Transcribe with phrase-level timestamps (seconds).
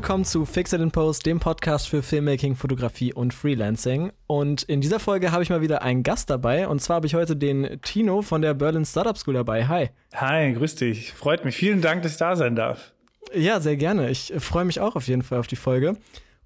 [0.00, 4.12] willkommen zu Fix It in Post, dem Podcast für Filmmaking, Fotografie und Freelancing.
[4.26, 6.66] Und in dieser Folge habe ich mal wieder einen Gast dabei.
[6.68, 9.68] Und zwar habe ich heute den Tino von der Berlin Startup School dabei.
[9.68, 9.90] Hi.
[10.14, 11.12] Hi, grüß dich.
[11.12, 11.54] Freut mich.
[11.54, 12.94] Vielen Dank, dass ich da sein darf.
[13.34, 14.08] Ja, sehr gerne.
[14.08, 15.98] Ich freue mich auch auf jeden Fall auf die Folge.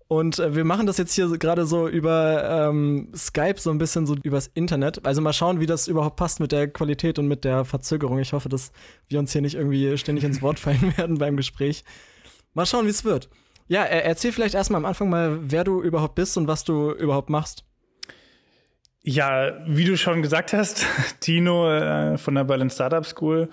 [0.09, 4.05] Und äh, wir machen das jetzt hier gerade so über ähm, Skype, so ein bisschen
[4.05, 5.07] so übers Internet.
[5.07, 8.19] Also mal schauen, wie das überhaupt passt mit der Qualität und mit der Verzögerung.
[8.19, 8.73] Ich hoffe, dass
[9.07, 11.85] wir uns hier nicht irgendwie ständig ins Wort fallen werden beim Gespräch.
[12.55, 13.29] Mal schauen, wie es wird.
[13.67, 17.31] Ja, erzähl vielleicht erstmal am Anfang mal, wer du überhaupt bist und was du überhaupt
[17.31, 17.65] machst.
[19.03, 20.87] Ja, wie du schon gesagt hast,
[21.21, 23.49] Tino äh, von der Berlin Startup School.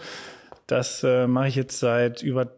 [0.67, 2.57] Das äh, mache ich jetzt seit über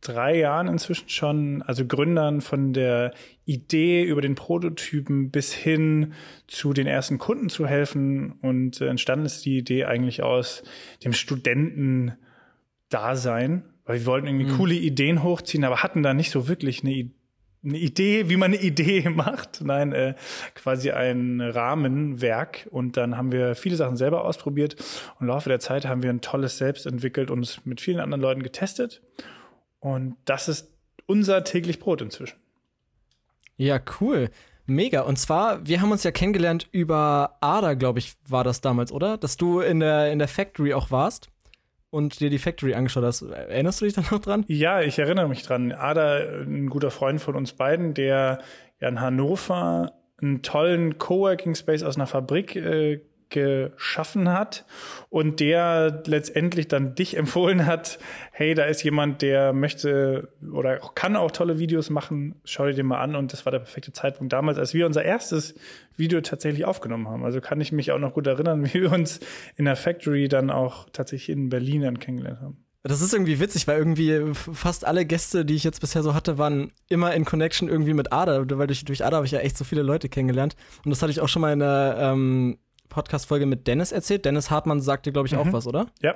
[0.00, 3.12] drei Jahren inzwischen schon, also Gründern von der
[3.44, 6.14] Idee über den Prototypen bis hin
[6.46, 8.32] zu den ersten Kunden zu helfen.
[8.42, 10.62] Und äh, entstanden ist die Idee eigentlich aus
[11.04, 14.56] dem Studentendasein, weil wir wollten irgendwie mhm.
[14.56, 17.10] coole Ideen hochziehen, aber hatten da nicht so wirklich eine,
[17.64, 19.60] eine Idee, wie man eine Idee macht.
[19.62, 20.14] Nein, äh,
[20.54, 22.68] quasi ein Rahmenwerk.
[22.70, 24.74] Und dann haben wir viele Sachen selber ausprobiert.
[25.14, 28.00] Und im Laufe der Zeit haben wir ein tolles Selbst entwickelt und es mit vielen
[28.00, 29.02] anderen Leuten getestet.
[29.80, 30.70] Und das ist
[31.06, 32.36] unser täglich Brot inzwischen.
[33.56, 34.30] Ja, cool.
[34.64, 35.00] Mega.
[35.02, 39.18] Und zwar, wir haben uns ja kennengelernt über Ada, glaube ich, war das damals, oder?
[39.18, 41.31] Dass du in der, in der Factory auch warst
[41.92, 43.20] und dir die Factory angeschaut hast.
[43.20, 44.44] Erinnerst du dich da noch dran?
[44.48, 45.72] Ja, ich erinnere mich dran.
[45.72, 48.40] Ada, ein guter Freund von uns beiden, der
[48.80, 54.64] in Hannover einen tollen Coworking Space aus einer Fabrik äh, geschaffen hat
[55.10, 57.98] und der letztendlich dann dich empfohlen hat,
[58.30, 62.86] hey, da ist jemand, der möchte oder kann auch tolle Videos machen, schau dir den
[62.86, 65.54] mal an und das war der perfekte Zeitpunkt damals, als wir unser erstes
[65.96, 67.24] Video tatsächlich aufgenommen haben.
[67.24, 69.18] Also kann ich mich auch noch gut erinnern, wie wir uns
[69.56, 72.64] in der Factory dann auch tatsächlich in Berlin dann kennengelernt haben.
[72.84, 76.36] Das ist irgendwie witzig, weil irgendwie fast alle Gäste, die ich jetzt bisher so hatte,
[76.36, 79.56] waren immer in Connection irgendwie mit Ada, weil durch, durch Ada habe ich ja echt
[79.56, 80.56] so viele Leute kennengelernt.
[80.84, 82.58] Und das hatte ich auch schon mal in der ähm,
[82.92, 84.24] Podcast-Folge mit Dennis erzählt.
[84.24, 85.52] Dennis Hartmann sagte, glaube ich, auch mhm.
[85.52, 85.86] was, oder?
[86.00, 86.14] Ja.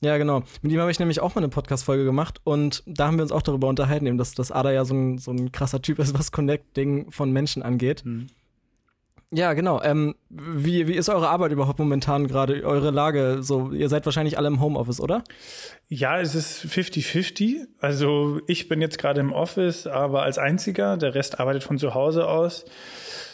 [0.00, 0.42] Ja, genau.
[0.60, 3.32] Mit ihm habe ich nämlich auch mal eine Podcast-Folge gemacht und da haben wir uns
[3.32, 6.12] auch darüber unterhalten, eben, dass, dass Ada ja so ein, so ein krasser Typ ist,
[6.18, 8.04] was Connecting von Menschen angeht.
[8.04, 8.26] Mhm.
[9.32, 9.82] Ja, genau.
[9.82, 13.38] Ähm, wie, wie ist eure Arbeit überhaupt momentan gerade, eure Lage?
[13.40, 15.24] So, ihr seid wahrscheinlich alle im Homeoffice, oder?
[15.88, 17.66] Ja, es ist 50-50.
[17.80, 20.96] Also ich bin jetzt gerade im Office, aber als einziger.
[20.96, 22.66] Der Rest arbeitet von zu Hause aus.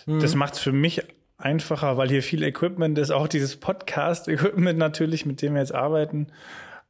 [0.06, 0.20] Mhm.
[0.20, 1.02] Das macht es für mich
[1.42, 6.28] einfacher, weil hier viel Equipment ist, auch dieses Podcast-Equipment natürlich, mit dem wir jetzt arbeiten.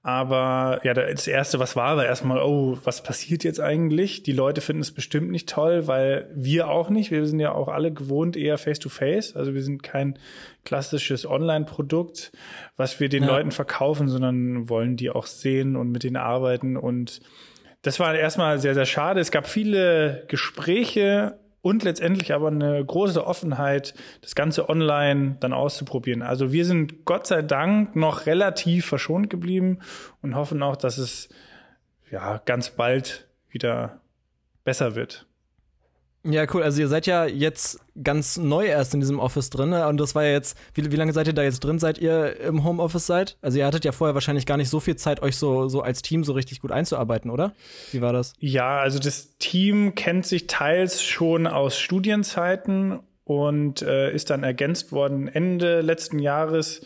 [0.04, 4.24] Aber ja, das erste, was war, war erstmal, oh, was passiert jetzt eigentlich?
[4.24, 7.12] Die Leute finden es bestimmt nicht toll, weil wir auch nicht.
[7.12, 9.36] Wir sind ja auch alle gewohnt eher face to face.
[9.36, 10.18] Also wir sind kein
[10.64, 12.32] klassisches Online-Produkt,
[12.76, 13.28] was wir den ja.
[13.28, 16.76] Leuten verkaufen, sondern wollen die auch sehen und mit denen arbeiten.
[16.76, 17.20] Und
[17.82, 19.20] das war erstmal sehr, sehr schade.
[19.20, 26.22] Es gab viele Gespräche und letztendlich aber eine große Offenheit, das Ganze online dann auszuprobieren.
[26.22, 29.78] Also wir sind Gott sei Dank noch relativ verschont geblieben
[30.20, 31.28] und hoffen auch, dass es
[32.10, 34.00] ja ganz bald wieder
[34.64, 35.26] besser wird.
[36.24, 36.62] Ja, cool.
[36.62, 39.70] Also ihr seid ja jetzt ganz neu erst in diesem Office drin.
[39.70, 39.86] Ne?
[39.88, 42.38] Und das war ja jetzt, wie, wie lange seid ihr da jetzt drin, seit ihr
[42.40, 43.36] im Homeoffice seid?
[43.42, 46.00] Also ihr hattet ja vorher wahrscheinlich gar nicht so viel Zeit, euch so, so als
[46.02, 47.54] Team so richtig gut einzuarbeiten, oder?
[47.90, 48.34] Wie war das?
[48.38, 54.92] Ja, also das Team kennt sich teils schon aus Studienzeiten und äh, ist dann ergänzt
[54.92, 56.82] worden Ende letzten Jahres.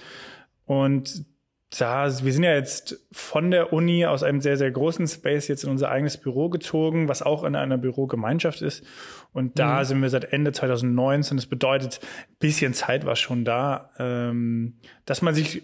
[0.64, 1.26] Und
[1.74, 5.64] ja, wir sind ja jetzt von der Uni aus einem sehr, sehr großen Space jetzt
[5.64, 8.84] in unser eigenes Büro gezogen, was auch in einer Bürogemeinschaft ist.
[9.32, 9.84] Und da mhm.
[9.84, 11.36] sind wir seit Ende 2019.
[11.36, 14.74] Das bedeutet, ein bisschen Zeit war schon da, ähm,
[15.06, 15.62] dass man sich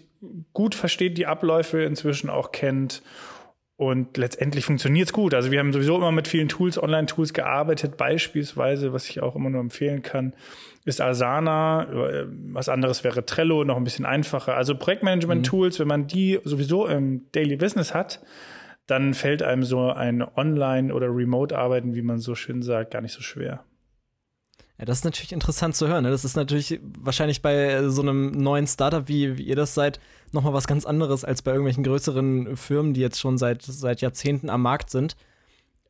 [0.51, 3.01] gut versteht, die Abläufe inzwischen auch kennt.
[3.75, 5.33] Und letztendlich funktioniert es gut.
[5.33, 7.97] Also wir haben sowieso immer mit vielen Tools, Online-Tools gearbeitet.
[7.97, 10.35] Beispielsweise, was ich auch immer nur empfehlen kann,
[10.85, 11.87] ist Asana.
[12.51, 14.55] Was anderes wäre Trello, noch ein bisschen einfacher.
[14.55, 15.81] Also Projektmanagement-Tools, mhm.
[15.81, 18.21] wenn man die sowieso im Daily Business hat,
[18.85, 23.13] dann fällt einem so ein Online- oder Remote-Arbeiten, wie man so schön sagt, gar nicht
[23.13, 23.63] so schwer.
[24.79, 26.03] Ja, das ist natürlich interessant zu hören.
[26.03, 26.09] Ne?
[26.09, 29.99] Das ist natürlich wahrscheinlich bei so einem neuen Startup, wie, wie ihr das seid,
[30.31, 34.49] nochmal was ganz anderes als bei irgendwelchen größeren Firmen, die jetzt schon seit, seit Jahrzehnten
[34.49, 35.15] am Markt sind.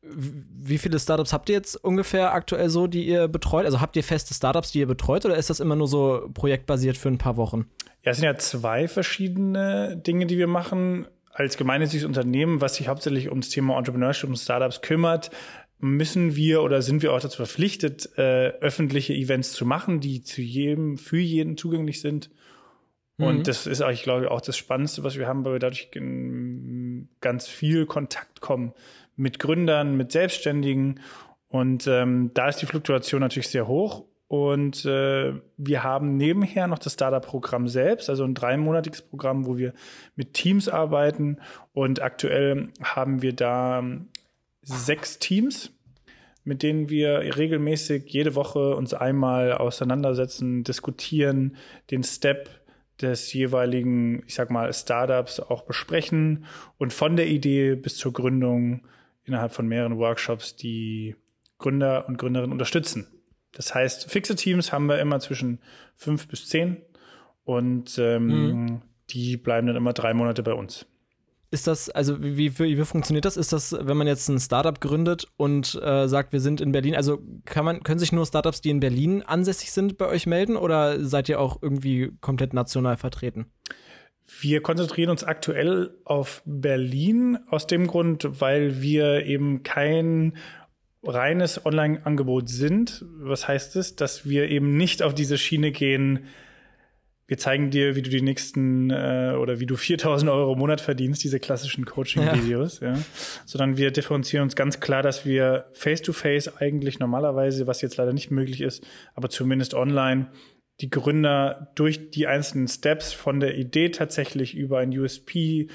[0.02, 3.64] Wie viele Startups habt ihr jetzt ungefähr aktuell so, die ihr betreut?
[3.64, 6.98] Also habt ihr feste Startups, die ihr betreut, oder ist das immer nur so projektbasiert
[6.98, 7.70] für ein paar Wochen?
[8.02, 12.88] Ja, es sind ja zwei verschiedene Dinge, die wir machen als gemeinnütziges Unternehmen, was sich
[12.88, 15.30] hauptsächlich ums Thema Entrepreneurship und Startups kümmert,
[15.78, 20.40] müssen wir oder sind wir auch dazu verpflichtet, äh, öffentliche Events zu machen, die zu
[20.40, 22.30] jedem, für jeden zugänglich sind.
[23.16, 23.42] Und mhm.
[23.44, 25.90] das ist eigentlich, glaube ich, auch das Spannendste, was wir haben, weil wir dadurch
[27.20, 28.72] ganz viel Kontakt kommen
[29.16, 31.00] mit Gründern, mit Selbstständigen
[31.48, 34.04] Und ähm, da ist die Fluktuation natürlich sehr hoch.
[34.26, 39.74] Und äh, wir haben nebenher noch das Startup-Programm selbst, also ein dreimonatiges Programm, wo wir
[40.16, 41.38] mit Teams arbeiten.
[41.72, 43.84] Und aktuell haben wir da
[44.64, 45.70] sechs Teams,
[46.42, 51.56] mit denen wir regelmäßig jede Woche uns einmal auseinandersetzen, diskutieren,
[51.90, 52.48] den Step
[53.00, 56.44] des jeweiligen, ich sag mal, Startups auch besprechen
[56.78, 58.86] und von der Idee bis zur Gründung
[59.24, 61.16] innerhalb von mehreren Workshops die
[61.58, 63.06] Gründer und Gründerinnen unterstützen.
[63.52, 65.60] Das heißt, fixe Teams haben wir immer zwischen
[65.96, 66.82] fünf bis zehn
[67.44, 68.82] und ähm, mhm.
[69.10, 70.86] die bleiben dann immer drei Monate bei uns.
[71.54, 73.36] Ist das, also wie, wie, wie, funktioniert das?
[73.36, 76.96] Ist das, wenn man jetzt ein Startup gründet und äh, sagt, wir sind in Berlin,
[76.96, 80.56] also kann man, können sich nur Startups, die in Berlin ansässig sind, bei euch melden
[80.56, 83.52] oder seid ihr auch irgendwie komplett national vertreten?
[84.40, 90.36] Wir konzentrieren uns aktuell auf Berlin aus dem Grund, weil wir eben kein
[91.04, 93.04] reines Online-Angebot sind.
[93.20, 93.94] Was heißt es?
[93.94, 96.26] Dass wir eben nicht auf diese Schiene gehen,
[97.26, 100.80] wir zeigen dir, wie du die nächsten äh, oder wie du 4000 Euro im Monat
[100.80, 102.94] verdienst, diese klassischen Coaching-Videos, ja.
[102.94, 102.98] ja.
[103.46, 108.12] Sondern wir differenzieren uns ganz klar, dass wir face-to-face -face eigentlich normalerweise, was jetzt leider
[108.12, 110.28] nicht möglich ist, aber zumindest online,
[110.80, 115.68] die Gründer durch die einzelnen Steps von der Idee tatsächlich über ein USP,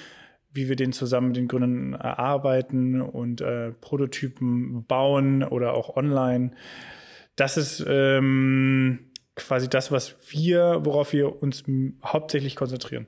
[0.51, 6.51] wie wir den zusammen mit den Gründern erarbeiten und äh, Prototypen bauen oder auch online.
[7.35, 9.08] Das ist ähm,
[9.39, 11.63] quasi das, was wir, worauf wir uns
[12.03, 13.07] hauptsächlich konzentrieren.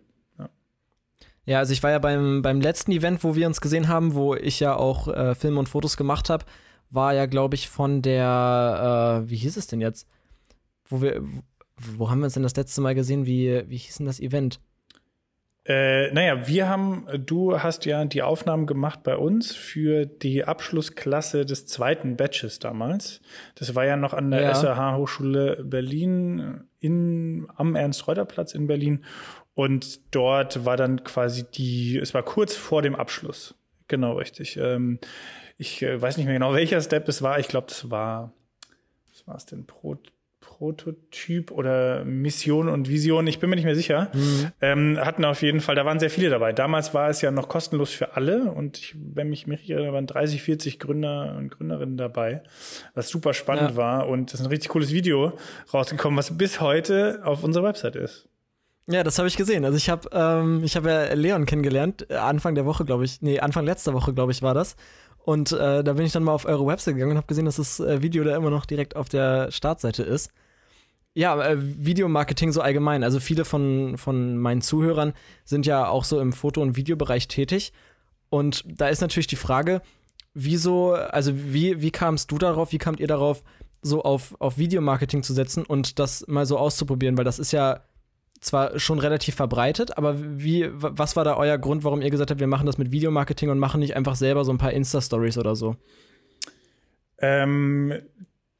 [1.45, 1.59] Ja.
[1.59, 4.59] also ich war ja beim, beim letzten Event, wo wir uns gesehen haben, wo ich
[4.59, 6.45] ja auch äh, Filme und Fotos gemacht habe,
[6.89, 10.07] war ja, glaube ich, von der, äh, wie hieß es denn jetzt?
[10.85, 11.23] Wo wir,
[11.77, 13.25] wo haben wir uns denn das letzte Mal gesehen?
[13.25, 14.59] Wie, wie hieß denn das Event?
[15.63, 21.45] Äh, naja, wir haben, du hast ja die Aufnahmen gemacht bei uns für die Abschlussklasse
[21.45, 23.21] des zweiten Batches damals.
[23.55, 24.55] Das war ja noch an der ja.
[24.55, 29.05] SRH Hochschule Berlin in, am Ernst-Reuter-Platz in Berlin.
[29.53, 33.55] Und dort war dann quasi die, es war kurz vor dem Abschluss.
[33.87, 34.57] Genau, richtig.
[34.57, 34.99] Ähm,
[35.57, 37.37] ich äh, weiß nicht mehr genau, welcher Step es war.
[37.37, 38.33] Ich glaube, das war,
[39.11, 39.67] was war es denn?
[39.67, 39.97] Pro,
[40.61, 44.51] Prototyp oder Mission und Vision, ich bin mir nicht mehr sicher, mhm.
[44.61, 46.53] ähm, hatten auf jeden Fall, da waren sehr viele dabei.
[46.53, 50.05] Damals war es ja noch kostenlos für alle und ich, wenn mich mich erinnere, waren
[50.05, 52.43] 30, 40 Gründer und Gründerinnen dabei,
[52.93, 53.75] was super spannend ja.
[53.75, 55.33] war und es ist ein richtig cooles Video
[55.73, 58.29] rausgekommen, was bis heute auf unserer Website ist.
[58.85, 59.65] Ja, das habe ich gesehen.
[59.65, 63.19] Also ich habe ähm, ich habe ja Leon kennengelernt, äh, Anfang der Woche, glaube ich.
[63.23, 64.75] Nee, Anfang letzter Woche, glaube ich, war das.
[65.17, 67.55] Und äh, da bin ich dann mal auf eure Website gegangen und habe gesehen, dass
[67.55, 70.31] das äh, Video da immer noch direkt auf der Startseite ist.
[71.13, 73.03] Ja, äh, Videomarketing so allgemein.
[73.03, 75.13] Also viele von, von meinen Zuhörern
[75.43, 77.73] sind ja auch so im Foto- und Videobereich tätig.
[78.29, 79.81] Und da ist natürlich die Frage,
[80.33, 83.43] wieso, also wie, wie kamst du darauf, wie kamt ihr darauf,
[83.81, 87.17] so auf, auf Videomarketing zu setzen und das mal so auszuprobieren?
[87.17, 87.81] Weil das ist ja
[88.39, 92.39] zwar schon relativ verbreitet, aber wie, was war da euer Grund, warum ihr gesagt habt,
[92.39, 95.55] wir machen das mit Videomarketing und machen nicht einfach selber so ein paar Insta-Stories oder
[95.55, 95.75] so?
[97.19, 97.93] Ähm,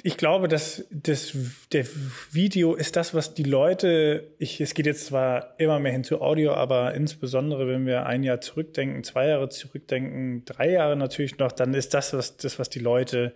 [0.04, 1.36] ich glaube, dass das
[1.72, 1.86] der
[2.32, 6.22] Video ist das, was die Leute, ich, es geht jetzt zwar immer mehr hin zu
[6.22, 11.52] Audio, aber insbesondere, wenn wir ein Jahr zurückdenken, zwei Jahre zurückdenken, drei Jahre natürlich noch,
[11.52, 13.34] dann ist das was, das, was die Leute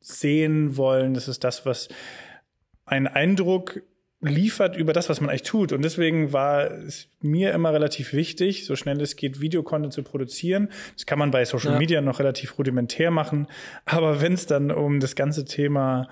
[0.00, 1.14] sehen wollen.
[1.14, 1.88] Das ist das, was
[2.84, 3.82] einen Eindruck
[4.22, 5.72] liefert über das, was man eigentlich tut.
[5.72, 10.68] Und deswegen war es mir immer relativ wichtig, so schnell es geht, Videocontent zu produzieren.
[10.94, 11.78] Das kann man bei Social ja.
[11.78, 13.48] Media noch relativ rudimentär machen.
[13.84, 16.08] Aber wenn es dann um das ganze Thema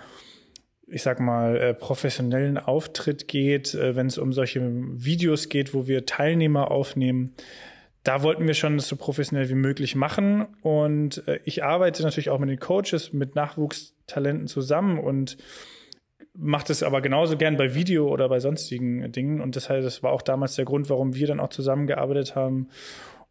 [0.92, 5.86] ich sag mal, äh, professionellen Auftritt geht, äh, wenn es um solche Videos geht, wo
[5.86, 7.32] wir Teilnehmer aufnehmen,
[8.02, 10.46] da wollten wir schon das so professionell wie möglich machen.
[10.62, 15.36] Und äh, ich arbeite natürlich auch mit den Coaches, mit Nachwuchstalenten zusammen und
[16.40, 19.40] macht es aber genauso gern bei Video oder bei sonstigen Dingen.
[19.40, 22.68] Und das, heißt, das war auch damals der Grund, warum wir dann auch zusammengearbeitet haben.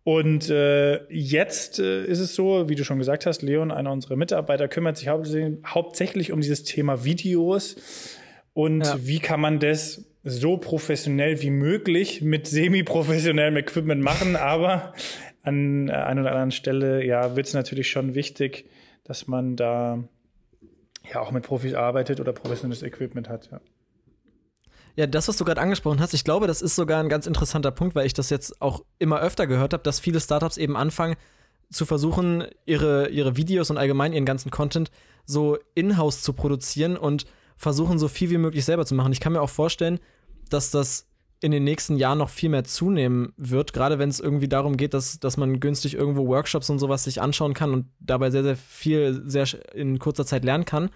[0.03, 4.15] Und äh, jetzt äh, ist es so, wie du schon gesagt hast, Leon, einer unserer
[4.15, 7.75] Mitarbeiter, kümmert sich hauptsächlich um dieses Thema Videos.
[8.53, 8.97] Und ja.
[9.01, 14.35] wie kann man das so professionell wie möglich mit semi-professionellem Equipment machen?
[14.35, 14.93] Aber
[15.41, 18.65] an einer oder anderen Stelle, ja, wird es natürlich schon wichtig,
[19.03, 20.03] dass man da
[21.13, 23.59] ja auch mit Profis arbeitet oder professionelles Equipment hat, ja.
[24.95, 27.71] Ja, das, was du gerade angesprochen hast, ich glaube, das ist sogar ein ganz interessanter
[27.71, 31.15] Punkt, weil ich das jetzt auch immer öfter gehört habe, dass viele Startups eben anfangen
[31.71, 34.91] zu versuchen, ihre, ihre Videos und allgemein ihren ganzen Content
[35.25, 37.25] so in-house zu produzieren und
[37.55, 39.13] versuchen, so viel wie möglich selber zu machen.
[39.13, 39.99] Ich kann mir auch vorstellen,
[40.49, 41.08] dass das
[41.41, 44.93] in den nächsten Jahren noch viel mehr zunehmen wird, gerade wenn es irgendwie darum geht,
[44.93, 48.57] dass, dass man günstig irgendwo Workshops und sowas sich anschauen kann und dabei sehr, sehr
[48.57, 50.89] viel sehr in kurzer Zeit lernen kann.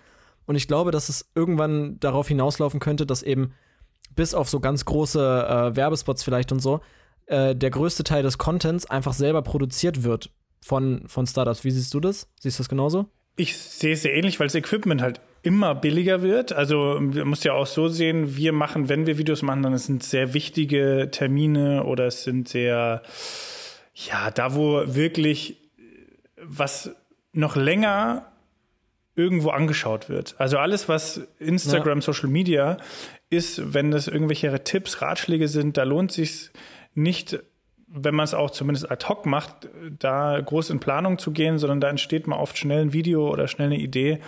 [0.46, 3.54] Und ich glaube, dass es irgendwann darauf hinauslaufen könnte, dass eben
[4.16, 6.82] bis auf so ganz große äh, Werbespots vielleicht und so,
[7.28, 10.30] äh, der größte Teil des Contents einfach selber produziert wird
[10.62, 11.64] von, von Startups.
[11.64, 12.28] Wie siehst du das?
[12.40, 13.06] Siehst du das genauso?
[13.38, 16.54] Ich sehe es sehr ähnlich, weil das Equipment halt immer billiger wird.
[16.54, 20.02] Also man muss ja auch so sehen, wir machen, wenn wir Videos machen, dann sind
[20.02, 23.04] sehr wichtige Termine oder es sind sehr,
[23.94, 25.58] ja, da wo wirklich
[26.42, 26.96] was
[27.34, 28.32] noch länger
[29.16, 30.36] irgendwo angeschaut wird.
[30.38, 32.02] Also alles, was Instagram, ja.
[32.02, 32.78] Social Media
[33.30, 36.52] ist, wenn das irgendwelche Tipps, Ratschläge sind, da lohnt sich
[36.96, 37.40] nicht
[37.96, 39.70] wenn man es auch zumindest ad hoc macht,
[40.00, 43.48] da groß in Planung zu gehen, sondern da entsteht mal oft schnell ein Video oder
[43.48, 44.20] schnell eine Idee.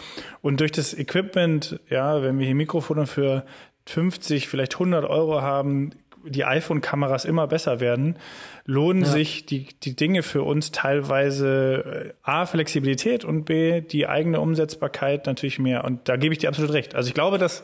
[0.41, 3.43] Und durch das Equipment, ja, wenn wir hier Mikrofone für
[3.87, 5.91] 50, vielleicht 100 Euro haben,
[6.23, 8.17] die iPhone-Kameras immer besser werden,
[8.65, 9.09] lohnen ja.
[9.09, 15.25] sich die, die Dinge für uns teilweise äh, A, Flexibilität und B, die eigene Umsetzbarkeit
[15.25, 15.83] natürlich mehr.
[15.85, 16.93] Und da gebe ich dir absolut recht.
[16.93, 17.63] Also ich glaube, dass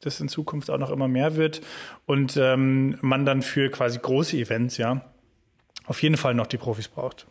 [0.00, 1.62] das in Zukunft auch noch immer mehr wird
[2.04, 5.02] und ähm, man dann für quasi große Events, ja,
[5.86, 7.26] auf jeden Fall noch die Profis braucht.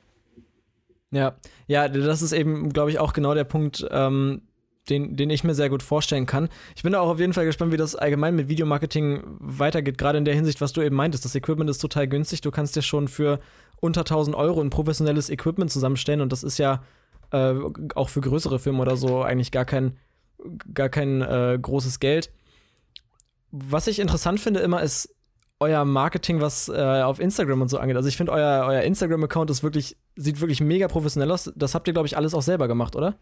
[1.12, 1.36] Ja,
[1.68, 4.42] ja, das ist eben, glaube ich, auch genau der Punkt, ähm,
[4.90, 6.50] den, den ich mir sehr gut vorstellen kann.
[6.76, 10.18] Ich bin da auch auf jeden Fall gespannt, wie das allgemein mit Videomarketing weitergeht, gerade
[10.18, 11.24] in der Hinsicht, was du eben meintest.
[11.24, 12.42] Das Equipment ist total günstig.
[12.42, 13.40] Du kannst dir schon für
[13.80, 16.84] unter 1000 Euro ein professionelles Equipment zusammenstellen und das ist ja
[17.32, 17.54] äh,
[17.96, 19.98] auch für größere Firmen oder so eigentlich gar kein,
[20.74, 22.32] gar kein äh, großes Geld.
[23.52, 25.13] Was ich interessant finde immer ist,
[25.64, 27.96] euer Marketing, was äh, auf Instagram und so angeht.
[27.96, 31.52] Also ich finde, euer, euer Instagram-Account ist wirklich, sieht wirklich mega professionell aus.
[31.56, 33.16] Das habt ihr, glaube ich, alles auch selber gemacht, oder?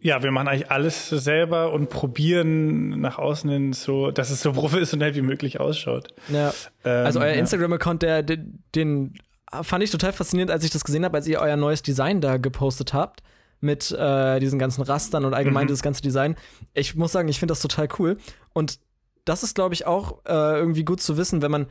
[0.00, 4.52] Ja, wir machen eigentlich alles selber und probieren nach außen hin so, dass es so
[4.54, 6.14] professionell wie möglich ausschaut.
[6.28, 6.54] Ja.
[6.84, 7.40] Ähm, also euer ja.
[7.40, 9.14] Instagram-Account, der, den, den
[9.62, 12.36] fand ich total faszinierend, als ich das gesehen habe, als ihr euer neues Design da
[12.36, 13.22] gepostet habt
[13.60, 15.68] mit äh, diesen ganzen Rastern und allgemein mhm.
[15.68, 16.36] dieses ganze Design.
[16.74, 18.18] Ich muss sagen, ich finde das total cool.
[18.52, 18.78] Und
[19.24, 21.66] das ist, glaube ich, auch äh, irgendwie gut zu wissen, wenn man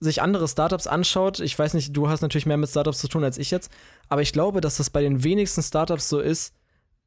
[0.00, 3.24] sich andere Startups anschaut, ich weiß nicht, du hast natürlich mehr mit Startups zu tun
[3.24, 3.70] als ich jetzt,
[4.08, 6.54] aber ich glaube, dass das bei den wenigsten Startups so ist,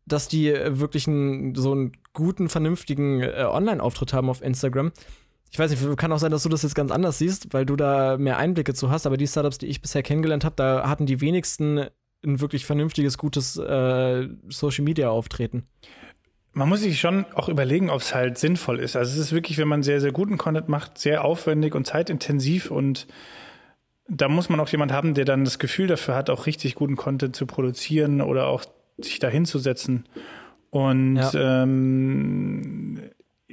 [0.05, 4.91] dass die äh, wirklich einen, so einen guten, vernünftigen äh, Online-Auftritt haben auf Instagram.
[5.51, 7.75] Ich weiß nicht, kann auch sein, dass du das jetzt ganz anders siehst, weil du
[7.75, 11.05] da mehr Einblicke zu hast, aber die Startups, die ich bisher kennengelernt habe, da hatten
[11.05, 11.88] die wenigsten
[12.24, 15.67] ein wirklich vernünftiges, gutes äh, Social-Media-Auftreten
[16.53, 18.96] man muss sich schon auch überlegen, ob es halt sinnvoll ist.
[18.96, 22.72] Also es ist wirklich, wenn man sehr, sehr guten Content macht, sehr aufwendig und zeitintensiv
[22.72, 23.08] und
[24.08, 26.98] da muss man auch jemand haben, der dann das Gefühl dafür hat, auch richtig guten
[26.98, 28.65] Content zu produzieren oder auch
[28.98, 30.05] sich da hinzusetzen.
[30.70, 31.63] Und ja.
[31.63, 33.00] ähm,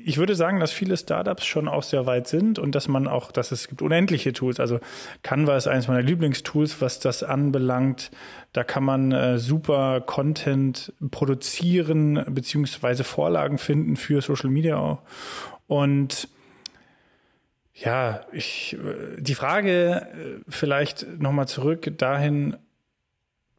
[0.05, 3.33] ich würde sagen, dass viele Startups schon auch sehr weit sind und dass man auch,
[3.33, 4.61] dass es gibt unendliche Tools.
[4.61, 4.81] Also
[5.23, 8.11] Canva ist eines meiner Lieblingstools, was das anbelangt.
[8.53, 15.03] Da kann man äh, super Content produzieren beziehungsweise Vorlagen finden für Social Media auch.
[15.67, 16.29] Und
[17.75, 22.57] ja, ich, äh, die Frage äh, vielleicht nochmal zurück dahin,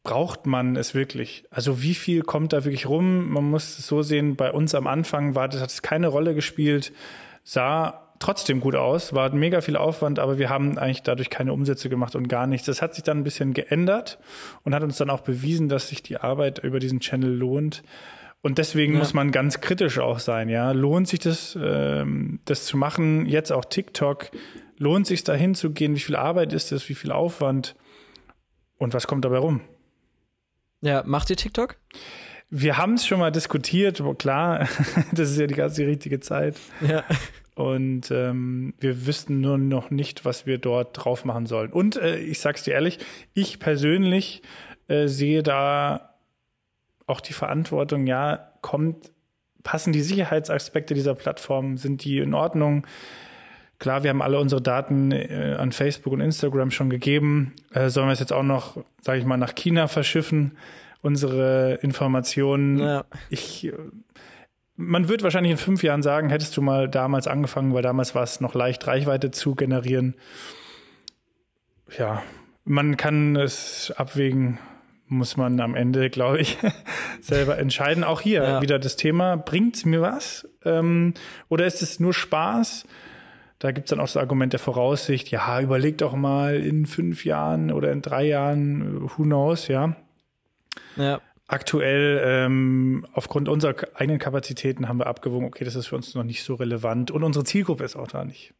[0.04, 1.46] braucht man es wirklich?
[1.52, 3.30] Also wie viel kommt da wirklich rum?
[3.30, 6.34] Man muss es so sehen, bei uns am Anfang war das, hat es keine Rolle
[6.34, 6.94] gespielt,
[7.44, 11.90] sah trotzdem gut aus, war mega viel Aufwand, aber wir haben eigentlich dadurch keine Umsätze
[11.90, 12.68] gemacht und gar nichts.
[12.68, 14.20] Das hat sich dann ein bisschen geändert
[14.64, 17.82] und hat uns dann auch bewiesen, dass sich die Arbeit über diesen Channel lohnt.
[18.42, 19.00] Und deswegen ja.
[19.00, 20.72] muss man ganz kritisch auch sein, ja.
[20.72, 23.26] Lohnt sich das, ähm, das zu machen?
[23.26, 24.32] Jetzt auch TikTok.
[24.78, 25.96] Lohnt sich da hinzugehen?
[25.96, 26.88] Wie viel Arbeit ist das?
[26.88, 27.76] Wie viel Aufwand?
[28.78, 29.62] Und was kommt dabei rum?
[30.82, 31.78] Ja, macht ihr TikTok?
[32.50, 34.68] Wir haben es schon mal diskutiert, klar,
[35.12, 36.56] das ist ja die ganze richtige Zeit.
[36.82, 37.04] Ja.
[37.56, 41.72] Und ähm, wir wüssten nur noch nicht, was wir dort drauf machen sollen.
[41.72, 43.00] Und äh, ich sag's dir ehrlich,
[43.34, 44.42] ich persönlich
[44.88, 46.16] äh, sehe da
[47.06, 49.12] auch die Verantwortung, ja, kommt,
[49.64, 52.88] passen die Sicherheitsaspekte dieser Plattform, sind die in Ordnung?
[53.80, 57.54] Klar, wir haben alle unsere Daten äh, an Facebook und Instagram schon gegeben.
[57.72, 60.58] Äh, sollen wir es jetzt auch noch, sage ich mal, nach China verschiffen?
[61.02, 62.80] Unsere Informationen.
[62.80, 63.06] Ja.
[63.30, 63.74] Ich, äh,
[64.76, 68.24] man wird wahrscheinlich in fünf Jahren sagen, hättest du mal damals angefangen, weil damals war
[68.24, 70.16] es noch leicht, Reichweite zu generieren.
[71.98, 72.22] Ja,
[72.66, 74.60] man kann es abwägen,
[75.08, 76.58] muss man am Ende, glaube ich,
[77.22, 78.04] selber entscheiden.
[78.04, 78.62] Auch hier ja.
[78.62, 80.50] wieder das Thema, bringt es mir was?
[80.66, 81.14] Ähm,
[81.48, 82.86] oder ist es nur Spaß?
[83.60, 87.72] Da gibt's dann auch das Argument der Voraussicht, ja, überleg doch mal in fünf Jahren
[87.72, 89.96] oder in drei Jahren, who knows, ja.
[90.96, 91.20] Ja.
[91.48, 96.24] Aktuell, ähm, aufgrund unserer eigenen Kapazitäten haben wir abgewogen, okay, das ist für uns noch
[96.24, 98.54] nicht so relevant und unsere Zielgruppe ist auch da nicht.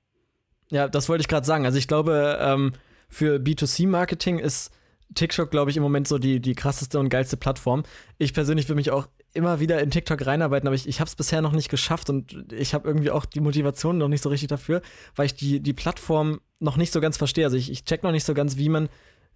[0.70, 1.66] Ja, das wollte ich gerade sagen.
[1.66, 2.74] Also ich glaube, ähm,
[3.08, 4.72] für B2C-Marketing ist
[5.16, 7.84] TikTok, glaube ich, im Moment so die, die krasseste und geilste Plattform.
[8.18, 11.16] Ich persönlich will mich auch immer wieder in TikTok reinarbeiten, aber ich, ich habe es
[11.16, 14.50] bisher noch nicht geschafft und ich habe irgendwie auch die Motivation noch nicht so richtig
[14.50, 14.82] dafür,
[15.16, 17.46] weil ich die, die Plattform noch nicht so ganz verstehe.
[17.46, 18.90] Also ich, ich check noch nicht so ganz, wie man,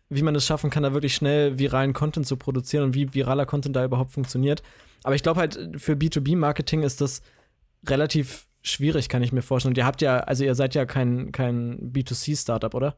[0.10, 3.46] wie man es schaffen kann, da wirklich schnell viralen Content zu produzieren und wie viraler
[3.46, 4.64] Content da überhaupt funktioniert.
[5.04, 7.22] Aber ich glaube halt, für B2B-Marketing ist das
[7.86, 9.72] relativ schwierig, kann ich mir vorstellen.
[9.72, 12.98] Und ihr habt ja, also ihr seid ja kein, kein B2C-Startup, oder?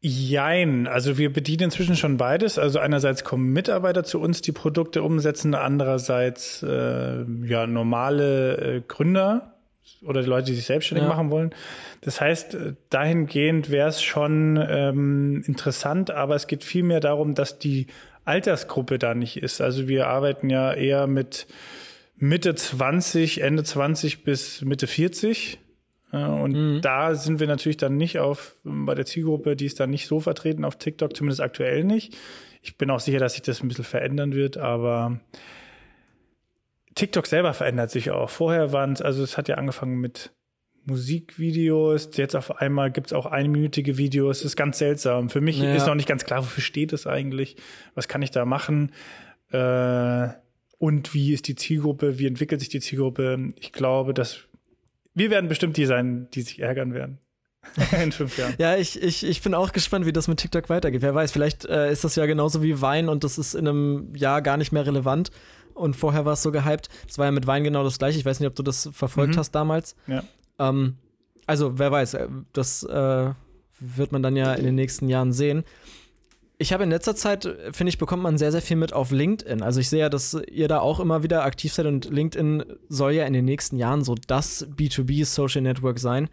[0.00, 2.56] Jein, also wir bedienen inzwischen schon beides.
[2.56, 9.54] Also einerseits kommen Mitarbeiter zu uns, die Produkte umsetzen, andererseits äh, ja normale äh, Gründer
[10.06, 11.08] oder die Leute, die sich selbstständig ja.
[11.08, 11.50] machen wollen.
[12.02, 17.58] Das heißt, äh, dahingehend wäre es schon ähm, interessant, aber es geht vielmehr darum, dass
[17.58, 17.88] die
[18.24, 19.60] Altersgruppe da nicht ist.
[19.60, 21.48] Also wir arbeiten ja eher mit
[22.16, 25.58] Mitte 20, Ende 20 bis Mitte 40
[26.10, 26.80] und mhm.
[26.80, 30.20] da sind wir natürlich dann nicht auf, bei der Zielgruppe, die ist dann nicht so
[30.20, 32.16] vertreten auf TikTok, zumindest aktuell nicht.
[32.62, 35.20] Ich bin auch sicher, dass sich das ein bisschen verändern wird, aber
[36.94, 38.30] TikTok selber verändert sich auch.
[38.30, 40.32] Vorher waren es, also es hat ja angefangen mit
[40.84, 45.28] Musikvideos, jetzt auf einmal gibt es auch einminütige Videos, das ist ganz seltsam.
[45.28, 45.74] Für mich ja.
[45.74, 47.56] ist noch nicht ganz klar, wofür steht es eigentlich,
[47.94, 48.92] was kann ich da machen
[49.50, 50.28] äh,
[50.78, 53.52] und wie ist die Zielgruppe, wie entwickelt sich die Zielgruppe.
[53.60, 54.47] Ich glaube, dass
[55.18, 57.18] wir werden bestimmt die sein, die sich ärgern werden.
[58.02, 58.54] In fünf Jahren.
[58.58, 61.02] ja, ich, ich, ich bin auch gespannt, wie das mit TikTok weitergeht.
[61.02, 64.14] Wer weiß, vielleicht äh, ist das ja genauso wie Wein und das ist in einem
[64.14, 65.30] Jahr gar nicht mehr relevant.
[65.74, 66.88] Und vorher war es so gehypt.
[67.06, 68.18] Das war ja mit Wein genau das gleiche.
[68.18, 69.38] Ich weiß nicht, ob du das verfolgt mhm.
[69.38, 69.94] hast damals.
[70.06, 70.24] Ja.
[70.58, 70.96] Ähm,
[71.46, 73.30] also, wer weiß, äh, das äh,
[73.80, 75.64] wird man dann ja in den nächsten Jahren sehen.
[76.60, 79.62] Ich habe in letzter Zeit, finde ich, bekommt man sehr, sehr viel mit auf LinkedIn.
[79.62, 83.12] Also ich sehe ja, dass ihr da auch immer wieder aktiv seid und LinkedIn soll
[83.12, 86.28] ja in den nächsten Jahren so das B2B Social Network sein.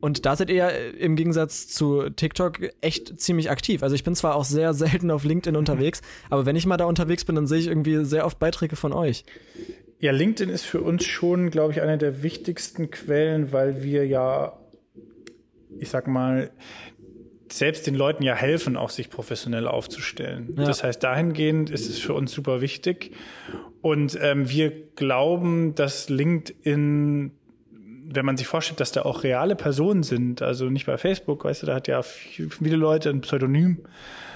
[0.00, 3.84] Und da seid ihr im Gegensatz zu TikTok echt ziemlich aktiv.
[3.84, 6.86] Also ich bin zwar auch sehr selten auf LinkedIn unterwegs, aber wenn ich mal da
[6.86, 9.24] unterwegs bin, dann sehe ich irgendwie sehr oft Beiträge von euch.
[10.00, 14.58] Ja, LinkedIn ist für uns schon, glaube ich, eine der wichtigsten Quellen, weil wir ja,
[15.78, 16.50] ich sag mal,
[17.52, 20.54] selbst den Leuten ja helfen, auch sich professionell aufzustellen.
[20.56, 20.64] Ja.
[20.64, 23.12] Das heißt, dahingehend ist es für uns super wichtig.
[23.82, 27.32] Und ähm, wir glauben, dass LinkedIn,
[28.12, 31.62] wenn man sich vorstellt, dass da auch reale Personen sind, also nicht bei Facebook, weißt
[31.62, 33.84] du, da hat ja viele Leute ein Pseudonym,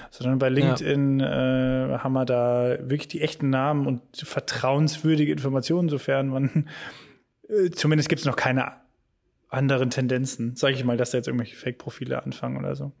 [0.09, 1.95] sondern bei LinkedIn ja.
[1.95, 6.69] äh, haben wir da wirklich die echten Namen und vertrauenswürdige Informationen, sofern man
[7.49, 8.84] äh, zumindest gibt es noch keine
[9.49, 12.91] anderen Tendenzen, sage ich mal, dass da jetzt irgendwelche Fake-Profile anfangen oder so.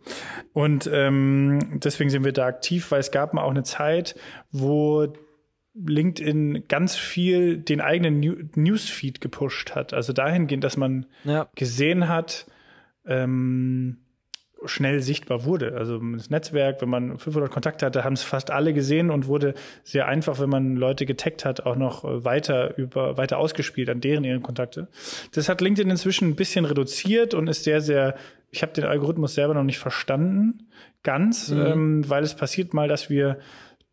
[0.53, 4.15] Und ähm, deswegen sind wir da aktiv, weil es gab mal auch eine Zeit,
[4.51, 5.13] wo
[5.73, 9.93] LinkedIn ganz viel den eigenen Newsfeed gepusht hat.
[9.93, 11.49] Also dahingehend, dass man ja.
[11.55, 12.45] gesehen hat,
[13.05, 13.97] ähm,
[14.65, 15.75] schnell sichtbar wurde.
[15.77, 19.53] Also das Netzwerk, wenn man 500 Kontakte hatte, haben es fast alle gesehen und wurde
[19.83, 24.23] sehr einfach, wenn man Leute getaggt hat, auch noch weiter über weiter ausgespielt an deren
[24.23, 24.87] ihren Kontakte.
[25.33, 28.15] Das hat LinkedIn inzwischen ein bisschen reduziert und ist sehr sehr.
[28.51, 30.69] Ich habe den Algorithmus selber noch nicht verstanden,
[31.03, 31.65] ganz, mhm.
[31.65, 33.39] ähm, weil es passiert mal, dass wir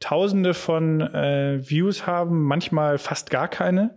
[0.02, 3.94] Tausende von äh, Views haben, manchmal fast gar keine.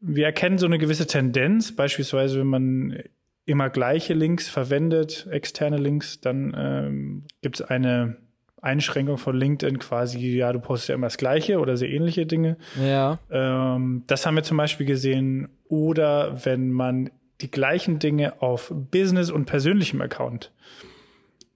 [0.00, 2.98] Wir erkennen so eine gewisse Tendenz, beispielsweise wenn man
[3.46, 8.16] immer gleiche Links verwendet, externe Links, dann ähm, gibt es eine
[8.60, 12.56] Einschränkung von LinkedIn quasi, ja, du postest ja immer das Gleiche oder sehr ähnliche Dinge.
[12.82, 13.18] Ja.
[13.30, 15.48] Ähm, das haben wir zum Beispiel gesehen.
[15.68, 20.52] Oder wenn man die gleichen Dinge auf Business und persönlichem Account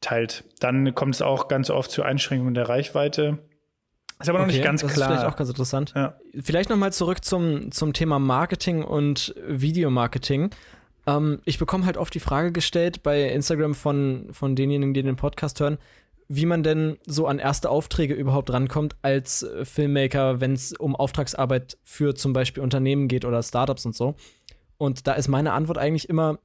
[0.01, 3.39] teilt, dann kommt es auch ganz oft zu Einschränkungen der Reichweite.
[4.21, 5.09] Ist aber noch okay, nicht ganz das klar.
[5.09, 5.93] Das ist vielleicht auch ganz interessant.
[5.97, 6.17] Ja.
[6.41, 10.51] Vielleicht nochmal zurück zum, zum Thema Marketing und Videomarketing.
[11.07, 15.17] Ähm, ich bekomme halt oft die Frage gestellt bei Instagram von, von denjenigen, die den
[15.17, 15.79] Podcast hören,
[16.29, 20.95] wie man denn so an erste Aufträge überhaupt rankommt als äh, Filmmaker, wenn es um
[20.95, 24.15] Auftragsarbeit für zum Beispiel Unternehmen geht oder Startups und so.
[24.79, 26.39] Und da ist meine Antwort eigentlich immer,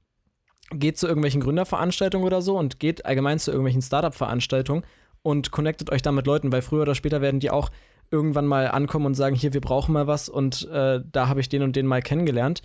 [0.72, 4.84] geht zu irgendwelchen Gründerveranstaltungen oder so und geht allgemein zu irgendwelchen Startup-Veranstaltungen
[5.22, 7.70] und connectet euch da mit Leuten, weil früher oder später werden die auch
[8.12, 11.50] irgendwann mal ankommen und sagen, hier, wir brauchen mal was und äh, da habe ich
[11.50, 12.62] den und den mal kennengelernt.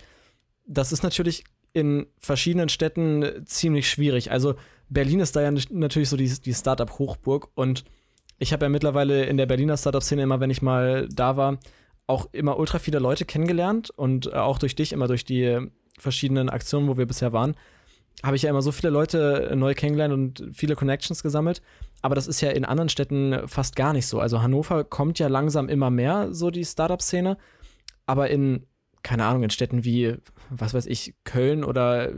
[0.65, 4.31] Das ist natürlich in verschiedenen Städten ziemlich schwierig.
[4.31, 4.55] Also
[4.89, 7.85] Berlin ist da ja natürlich so die, die Startup-Hochburg und
[8.39, 11.59] ich habe ja mittlerweile in der Berliner Startup-Szene immer, wenn ich mal da war,
[12.07, 15.59] auch immer ultra viele Leute kennengelernt und äh, auch durch dich, immer durch die
[15.97, 17.55] verschiedenen Aktionen, wo wir bisher waren,
[18.23, 21.61] habe ich ja immer so viele Leute neu kennengelernt und viele Connections gesammelt.
[22.01, 24.19] Aber das ist ja in anderen Städten fast gar nicht so.
[24.19, 27.37] Also Hannover kommt ja langsam immer mehr, so die Startup-Szene.
[28.05, 28.65] Aber in
[29.03, 30.15] keine Ahnung, in Städten wie,
[30.49, 32.11] was weiß ich, Köln oder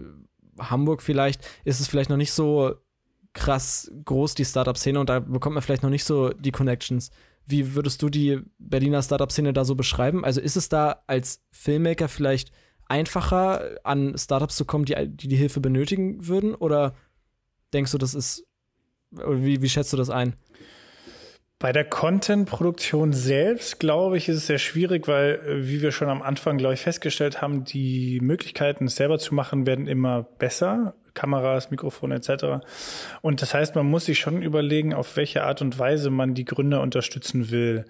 [0.60, 2.76] Hamburg vielleicht ist es vielleicht noch nicht so
[3.34, 7.10] krass groß, die Startup-Szene, und da bekommt man vielleicht noch nicht so die Connections.
[7.46, 10.24] Wie würdest du die Berliner Startup-Szene da so beschreiben?
[10.24, 12.52] Also ist es da als Filmmaker vielleicht
[12.88, 16.54] einfacher, an Startups zu kommen, die die, die Hilfe benötigen würden?
[16.56, 16.96] Oder
[17.74, 18.46] denkst du, das ist,
[19.12, 20.36] wie, wie schätzt du das ein?
[21.63, 26.10] Bei der Content-Produktion selbst, glaube ich, ist es sehr schwierig, weil, äh, wie wir schon
[26.10, 30.93] am Anfang, glaube ich, festgestellt haben, die Möglichkeiten, es selber zu machen, werden immer besser.
[31.13, 32.65] Kameras, Mikrofone etc.
[33.21, 36.43] Und das heißt, man muss sich schon überlegen, auf welche Art und Weise man die
[36.43, 37.86] Gründer unterstützen will.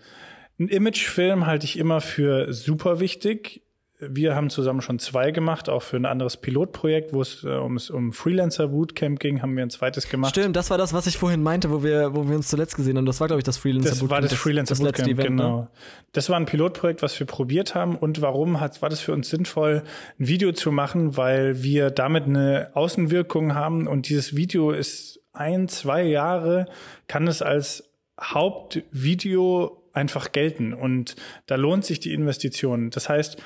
[0.59, 3.63] Ein Imagefilm halte ich immer für super wichtig.
[3.99, 7.77] Wir haben zusammen schon zwei gemacht, auch für ein anderes Pilotprojekt, wo es äh, um,
[7.91, 10.32] um Freelancer Bootcamp ging, haben wir ein zweites gemacht.
[10.32, 12.97] Stimmt, das war das, was ich vorhin meinte, wo wir, wo wir uns zuletzt gesehen
[12.97, 13.06] haben.
[13.06, 14.21] Das war, glaube ich, das Freelancer das Bootcamp.
[14.21, 15.62] Das war das Freelancer das, das Bootcamp, Event, genau.
[15.62, 15.67] Ne?
[16.12, 17.95] Das war ein Pilotprojekt, was wir probiert haben.
[17.95, 19.84] Und warum hat, war das für uns sinnvoll,
[20.19, 21.15] ein Video zu machen?
[21.15, 26.65] Weil wir damit eine Außenwirkung haben und dieses Video ist ein, zwei Jahre,
[27.08, 32.89] kann es als Hauptvideo einfach gelten und da lohnt sich die Investition.
[32.89, 33.38] Das heißt,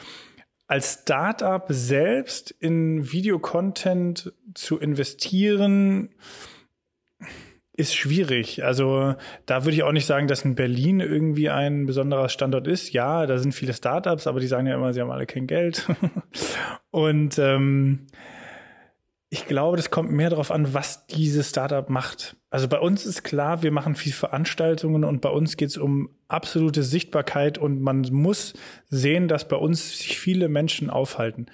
[0.68, 6.10] als Startup selbst in Videocontent zu investieren,
[7.78, 8.64] ist schwierig.
[8.64, 12.92] Also da würde ich auch nicht sagen, dass in Berlin irgendwie ein besonderer Standort ist.
[12.92, 15.88] Ja, da sind viele Startups, aber die sagen ja immer, sie haben alle kein Geld.
[16.90, 18.08] Und ähm,
[19.30, 22.38] ich glaube, das kommt mehr darauf an, was dieses Startup macht.
[22.50, 26.10] Also bei uns ist klar, wir machen viel Veranstaltungen und bei uns geht es um
[26.30, 28.54] absolute Sichtbarkeit und man muss
[28.90, 31.48] sehen, dass bei uns sich viele Menschen aufhalten.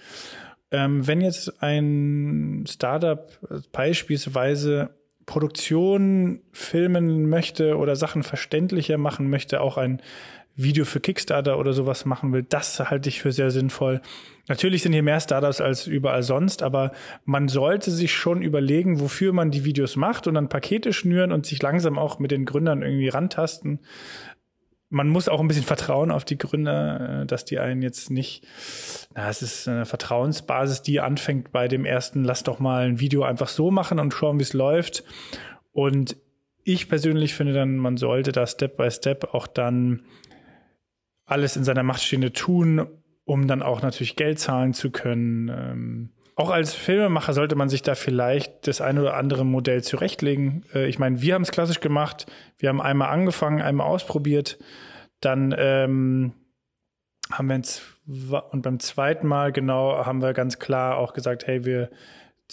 [0.69, 3.31] Ähm, wenn jetzt ein Startup
[3.71, 4.91] beispielsweise
[5.25, 10.01] Produktion filmen möchte oder Sachen verständlicher machen möchte, auch ein
[10.55, 14.01] Video für Kickstarter oder sowas machen will, das halte ich für sehr sinnvoll.
[14.47, 16.91] Natürlich sind hier mehr Startups als überall sonst, aber
[17.25, 21.45] man sollte sich schon überlegen, wofür man die Videos macht und dann Pakete schnüren und
[21.45, 23.79] sich langsam auch mit den Gründern irgendwie rantasten.
[24.89, 28.45] Man muss auch ein bisschen vertrauen auf die Gründer, äh, dass die einen jetzt nicht,
[29.15, 33.23] na, es ist eine Vertrauensbasis, die anfängt bei dem ersten, lass doch mal ein Video
[33.23, 35.03] einfach so machen und schauen, wie es läuft.
[35.71, 36.15] Und
[36.63, 40.03] ich persönlich finde dann, man sollte da Step by Step auch dann
[41.33, 42.87] alles in seiner Macht Stehende tun,
[43.25, 45.49] um dann auch natürlich Geld zahlen zu können.
[45.49, 50.63] Ähm, auch als Filmemacher sollte man sich da vielleicht das eine oder andere Modell zurechtlegen.
[50.73, 52.27] Äh, ich meine, wir haben es klassisch gemacht.
[52.57, 54.59] Wir haben einmal angefangen, einmal ausprobiert.
[55.19, 56.33] Dann ähm,
[57.31, 61.63] haben wir uns und beim zweiten Mal genau haben wir ganz klar auch gesagt, hey,
[61.65, 61.89] wir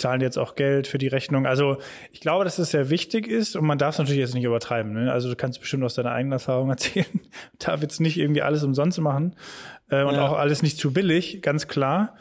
[0.01, 1.47] zahlen jetzt auch Geld für die Rechnung.
[1.47, 1.79] Also
[2.11, 4.93] ich glaube, dass es sehr wichtig ist und man darf es natürlich jetzt nicht übertreiben.
[4.93, 5.13] Ne?
[5.13, 7.21] Also du kannst bestimmt aus deiner eigenen Erfahrung erzählen.
[7.59, 9.37] darf jetzt nicht irgendwie alles umsonst machen
[9.91, 10.27] äh, und ja.
[10.27, 12.17] auch alles nicht zu billig, ganz klar.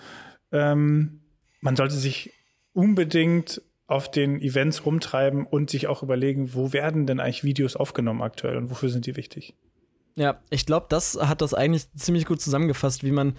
[0.51, 1.21] Ähm,
[1.61, 2.33] man sollte sich
[2.73, 8.21] unbedingt auf den Events rumtreiben und sich auch überlegen, wo werden denn eigentlich Videos aufgenommen
[8.21, 9.55] aktuell und wofür sind die wichtig.
[10.15, 13.35] Ja, ich glaube, das hat das eigentlich ziemlich gut zusammengefasst, wie man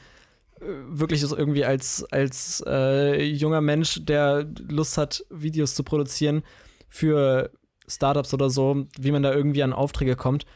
[0.61, 6.43] wirklich so irgendwie als, als äh, junger Mensch, der Lust hat, Videos zu produzieren
[6.89, 7.51] für
[7.89, 10.47] Startups oder so, wie man da irgendwie an Aufträge kommt.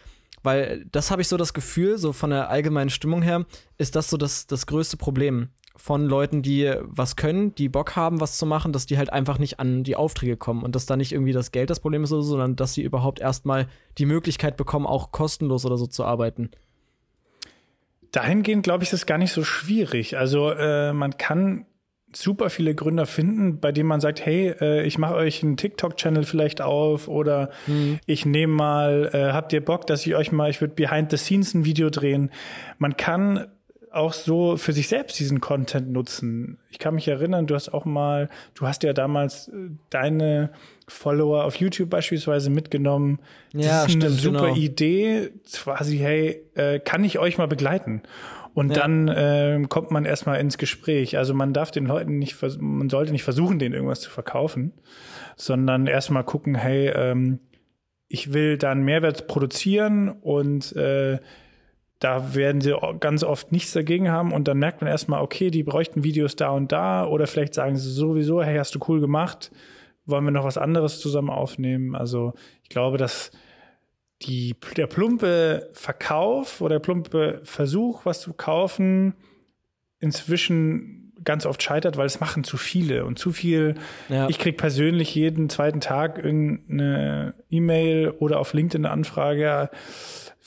[0.42, 3.46] Weil das habe ich so das Gefühl, so von der allgemeinen Stimmung her,
[3.78, 8.20] ist das so das, das größte Problem von Leuten, die was können, die Bock haben,
[8.20, 10.96] was zu machen, dass die halt einfach nicht an die Aufträge kommen und dass da
[10.96, 13.66] nicht irgendwie das Geld das Problem ist, oder so, sondern dass sie überhaupt erstmal
[13.98, 16.50] die Möglichkeit bekommen, auch kostenlos oder so zu arbeiten.
[18.14, 20.16] Dahingehend, glaube ich, ist es gar nicht so schwierig.
[20.16, 21.66] Also äh, man kann
[22.16, 26.22] super viele Gründer finden, bei denen man sagt, hey, äh, ich mache euch einen TikTok-Channel
[26.22, 27.98] vielleicht auf oder mhm.
[28.06, 31.16] ich nehme mal, äh, habt ihr Bock, dass ich euch mal, ich würde behind the
[31.16, 32.30] scenes ein Video drehen.
[32.78, 33.48] Man kann
[33.94, 36.58] auch so für sich selbst diesen Content nutzen.
[36.70, 40.50] Ich kann mich erinnern, du hast auch mal, du hast ja damals äh, deine
[40.88, 43.20] Follower auf YouTube beispielsweise mitgenommen.
[43.52, 44.56] Das ja, ist stimmt, eine super genau.
[44.56, 48.02] Idee, quasi, hey, äh, kann ich euch mal begleiten?
[48.54, 48.82] Und ja.
[48.82, 51.18] dann äh, kommt man erstmal ins Gespräch.
[51.18, 54.72] Also man darf den Leuten nicht, man sollte nicht versuchen, denen irgendwas zu verkaufen,
[55.36, 57.40] sondern erstmal gucken, hey, ähm,
[58.06, 61.18] ich will dann Mehrwert produzieren und äh,
[61.98, 65.62] da werden sie ganz oft nichts dagegen haben und dann merkt man erstmal, okay, die
[65.62, 69.50] bräuchten Videos da und da oder vielleicht sagen sie sowieso, hey, hast du cool gemacht,
[70.04, 71.94] wollen wir noch was anderes zusammen aufnehmen?
[71.94, 73.30] Also ich glaube, dass
[74.22, 79.14] die, der plumpe Verkauf oder der plumpe Versuch, was zu kaufen,
[79.98, 83.76] inzwischen ganz oft scheitert, weil es machen zu viele und zu viel.
[84.08, 84.28] Ja.
[84.28, 89.70] Ich krieg persönlich jeden zweiten Tag irgendeine E-Mail oder auf LinkedIn eine Anfrage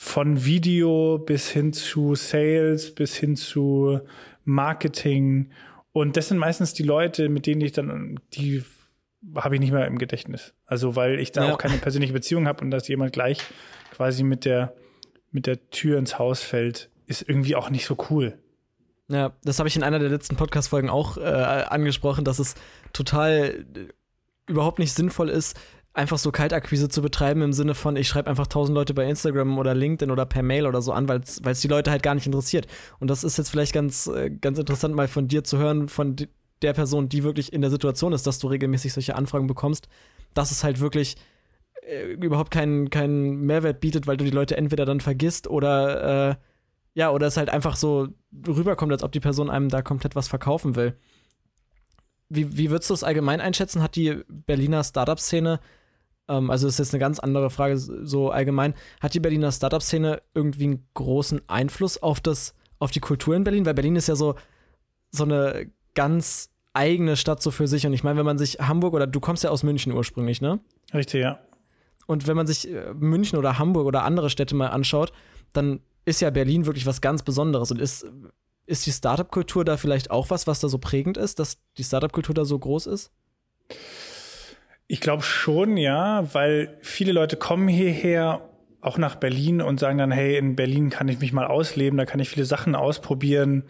[0.00, 3.98] von Video bis hin zu Sales, bis hin zu
[4.44, 5.50] Marketing.
[5.90, 8.62] Und das sind meistens die Leute, mit denen ich dann, die
[9.34, 10.54] habe ich nicht mehr im Gedächtnis.
[10.66, 11.52] Also weil ich da ja.
[11.52, 13.40] auch keine persönliche Beziehung habe und dass jemand gleich
[13.90, 14.72] quasi mit der,
[15.32, 18.38] mit der Tür ins Haus fällt, ist irgendwie auch nicht so cool.
[19.08, 22.54] Ja, das habe ich in einer der letzten Podcast-Folgen auch äh, angesprochen, dass es
[22.92, 23.88] total äh,
[24.46, 25.58] überhaupt nicht sinnvoll ist,
[25.94, 29.58] einfach so Kaltakquise zu betreiben im Sinne von, ich schreibe einfach tausend Leute bei Instagram
[29.58, 32.26] oder LinkedIn oder per Mail oder so an, weil es die Leute halt gar nicht
[32.26, 32.66] interessiert.
[33.00, 36.16] Und das ist jetzt vielleicht ganz, äh, ganz interessant mal von dir zu hören, von
[36.62, 39.88] der Person, die wirklich in der Situation ist, dass du regelmäßig solche Anfragen bekommst,
[40.34, 41.16] dass es halt wirklich
[41.82, 46.34] äh, überhaupt keinen keinen Mehrwert bietet, weil du die Leute entweder dann vergisst oder äh,
[46.94, 48.08] ja, oder es halt einfach so
[48.46, 50.96] rüberkommt, als ob die Person einem da komplett was verkaufen will.
[52.28, 53.82] Wie, wie würdest du es allgemein einschätzen?
[53.82, 55.60] Hat die Berliner Startup-Szene,
[56.28, 60.22] ähm, also das ist jetzt eine ganz andere Frage, so allgemein, hat die Berliner Startup-Szene
[60.34, 63.66] irgendwie einen großen Einfluss auf das, auf die Kultur in Berlin?
[63.66, 64.34] Weil Berlin ist ja so,
[65.10, 67.86] so eine ganz eigene Stadt so für sich.
[67.86, 70.60] Und ich meine, wenn man sich Hamburg oder du kommst ja aus München ursprünglich, ne?
[70.94, 71.40] Richtig, ja.
[72.06, 75.12] Und wenn man sich äh, München oder Hamburg oder andere Städte mal anschaut,
[75.52, 78.06] dann ist ja Berlin wirklich was ganz Besonderes und ist,
[78.66, 82.34] ist die Startup-Kultur da vielleicht auch was, was da so prägend ist, dass die Startup-Kultur
[82.34, 83.10] da so groß ist?
[84.88, 88.40] Ich glaube schon, ja, weil viele Leute kommen hierher
[88.80, 92.06] auch nach Berlin und sagen dann, hey, in Berlin kann ich mich mal ausleben, da
[92.06, 93.64] kann ich viele Sachen ausprobieren.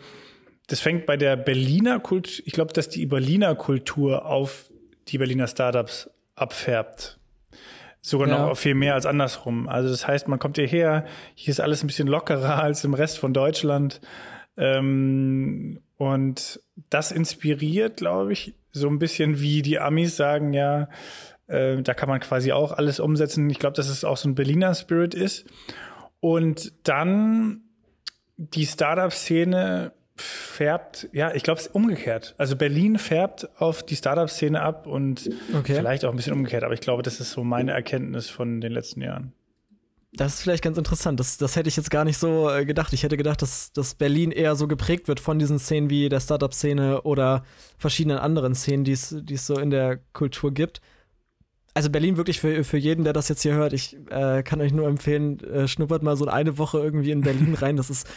[0.69, 4.71] Das fängt bei der Berliner Kultur, ich glaube, dass die Berliner Kultur auf
[5.09, 7.19] die Berliner Startups abfärbt.
[8.01, 8.47] Sogar ja.
[8.47, 9.69] noch viel mehr als andersrum.
[9.69, 11.05] Also das heißt, man kommt hierher,
[11.35, 14.01] hier ist alles ein bisschen lockerer als im Rest von Deutschland.
[14.59, 20.89] Ähm, und das inspiriert, glaube ich, so ein bisschen wie die Amis sagen, ja,
[21.47, 23.49] äh, da kann man quasi auch alles umsetzen.
[23.51, 25.47] Ich glaube, dass es auch so ein Berliner Spirit ist.
[26.21, 27.63] Und dann
[28.37, 32.35] die Startup-Szene färbt, ja, ich glaube, es ist umgekehrt.
[32.39, 35.75] Also Berlin färbt auf die Startup-Szene ab und okay.
[35.75, 38.73] vielleicht auch ein bisschen umgekehrt, aber ich glaube, das ist so meine Erkenntnis von den
[38.73, 39.33] letzten Jahren.
[40.13, 41.21] Das ist vielleicht ganz interessant.
[41.21, 42.93] Das, das hätte ich jetzt gar nicht so äh, gedacht.
[42.93, 46.21] Ich hätte gedacht, dass, dass Berlin eher so geprägt wird von diesen Szenen wie der
[46.21, 47.45] Startup-Szene oder
[47.77, 49.11] verschiedenen anderen Szenen, die es
[49.47, 50.81] so in der Kultur gibt.
[51.75, 54.73] Also Berlin wirklich für, für jeden, der das jetzt hier hört, ich äh, kann euch
[54.73, 57.77] nur empfehlen, äh, schnuppert mal so eine Woche irgendwie in Berlin rein.
[57.77, 58.09] Das ist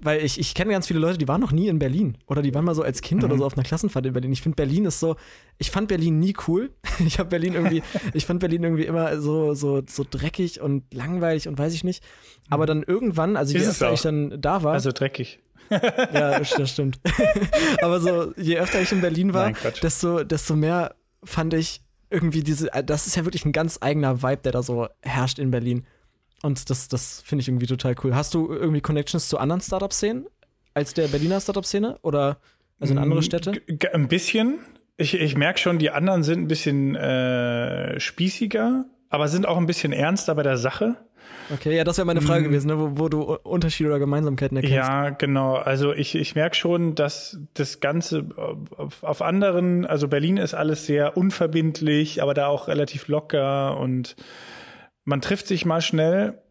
[0.00, 2.18] weil ich, ich kenne ganz viele Leute, die waren noch nie in Berlin.
[2.26, 3.28] Oder die waren mal so als Kind mhm.
[3.28, 4.32] oder so auf einer Klassenfahrt in Berlin.
[4.32, 5.16] Ich finde Berlin ist so,
[5.58, 6.70] ich fand Berlin nie cool.
[7.06, 7.82] Ich habe Berlin irgendwie,
[8.14, 12.02] ich fand Berlin irgendwie immer so, so, so dreckig und langweilig und weiß ich nicht.
[12.48, 12.66] Aber mhm.
[12.68, 14.72] dann irgendwann, also je öfter ich dann da war.
[14.72, 15.40] Also dreckig.
[15.70, 16.98] ja, das stimmt.
[17.82, 22.42] Aber so, je öfter ich in Berlin war, Nein, desto, desto mehr fand ich irgendwie
[22.42, 25.84] diese, das ist ja wirklich ein ganz eigener Vibe, der da so herrscht in Berlin.
[26.42, 28.14] Und das, das finde ich irgendwie total cool.
[28.14, 30.26] Hast du irgendwie Connections zu anderen Startup-Szenen
[30.74, 32.38] als der Berliner Startup-Szene oder
[32.78, 33.52] also in andere mm, Städte?
[33.92, 34.58] Ein bisschen.
[34.98, 39.66] Ich, ich merke schon, die anderen sind ein bisschen äh, spießiger, aber sind auch ein
[39.66, 40.96] bisschen ernster bei der Sache.
[41.52, 42.44] Okay, ja, das wäre meine Frage mm.
[42.44, 42.78] gewesen, ne?
[42.78, 44.76] wo, wo, du Unterschiede oder Gemeinsamkeiten erkennst.
[44.76, 45.54] Ja, genau.
[45.54, 48.26] Also ich, ich merke schon, dass das Ganze
[48.76, 54.16] auf, auf, anderen, also Berlin ist alles sehr unverbindlich, aber da auch relativ locker und
[55.06, 56.42] man trifft sich mal schnell,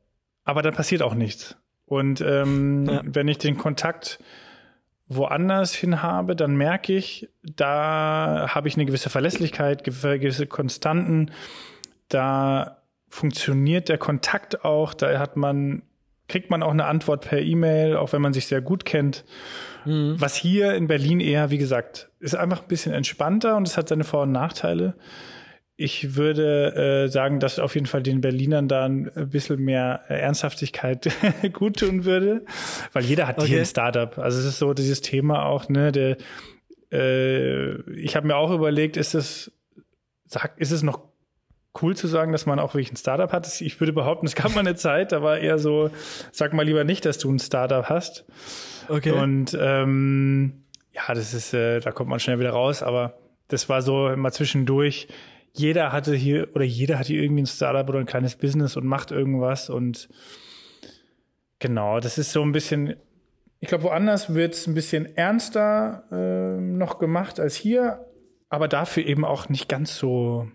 [0.43, 1.55] aber dann passiert auch nichts.
[1.85, 3.01] Und ähm, ja.
[3.05, 4.17] wenn ich den Kontakt
[5.07, 11.31] woanders hin habe, dann merke ich, da habe ich eine gewisse Verlässlichkeit, gewisse Konstanten.
[12.07, 15.83] Da funktioniert der Kontakt auch, da hat man,
[16.27, 19.25] kriegt man auch eine Antwort per E-Mail, auch wenn man sich sehr gut kennt.
[19.83, 20.15] Mhm.
[20.17, 23.89] Was hier in Berlin eher, wie gesagt, ist einfach ein bisschen entspannter und es hat
[23.89, 24.95] seine Vor- und Nachteile
[25.77, 30.15] ich würde äh, sagen, dass auf jeden Fall den Berlinern da ein bisschen mehr äh,
[30.15, 31.09] Ernsthaftigkeit
[31.53, 32.45] gut tun würde,
[32.93, 33.47] weil jeder hat okay.
[33.47, 34.17] hier ein Startup.
[34.17, 36.17] Also es ist so dieses Thema auch, ne, der
[36.91, 39.51] äh, ich habe mir auch überlegt, ist es
[40.25, 41.01] sag, ist es noch
[41.81, 43.61] cool zu sagen, dass man auch wirklich ein Startup hat?
[43.61, 45.89] Ich würde behaupten, es gab mal eine Zeit, da war eher so,
[46.31, 48.25] sag mal lieber nicht, dass du ein Startup hast.
[48.87, 49.11] Okay.
[49.11, 53.81] Und ähm, ja, das ist, äh, da kommt man schnell wieder raus, aber das war
[53.81, 55.07] so immer zwischendurch
[55.57, 58.85] jeder hatte hier oder jeder hat hier irgendwie ein Startup oder ein kleines Business und
[58.85, 60.09] macht irgendwas und
[61.59, 62.95] genau, das ist so ein bisschen,
[63.59, 68.05] ich glaube, woanders wird es ein bisschen ernster äh, noch gemacht als hier,
[68.49, 70.47] aber dafür eben auch nicht ganz so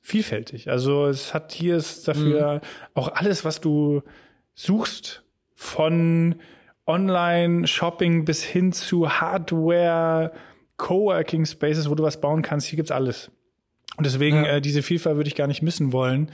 [0.00, 0.68] vielfältig.
[0.68, 2.60] Also es hat hier ist dafür mhm.
[2.94, 4.02] auch alles, was du
[4.54, 6.36] suchst, von
[6.86, 10.32] Online-Shopping bis hin zu Hardware,
[10.76, 12.66] Coworking Spaces, wo du was bauen kannst.
[12.66, 13.30] Hier gibt's alles.
[13.96, 14.56] Und deswegen, ja.
[14.56, 16.30] äh, diese Vielfalt würde ich gar nicht missen wollen.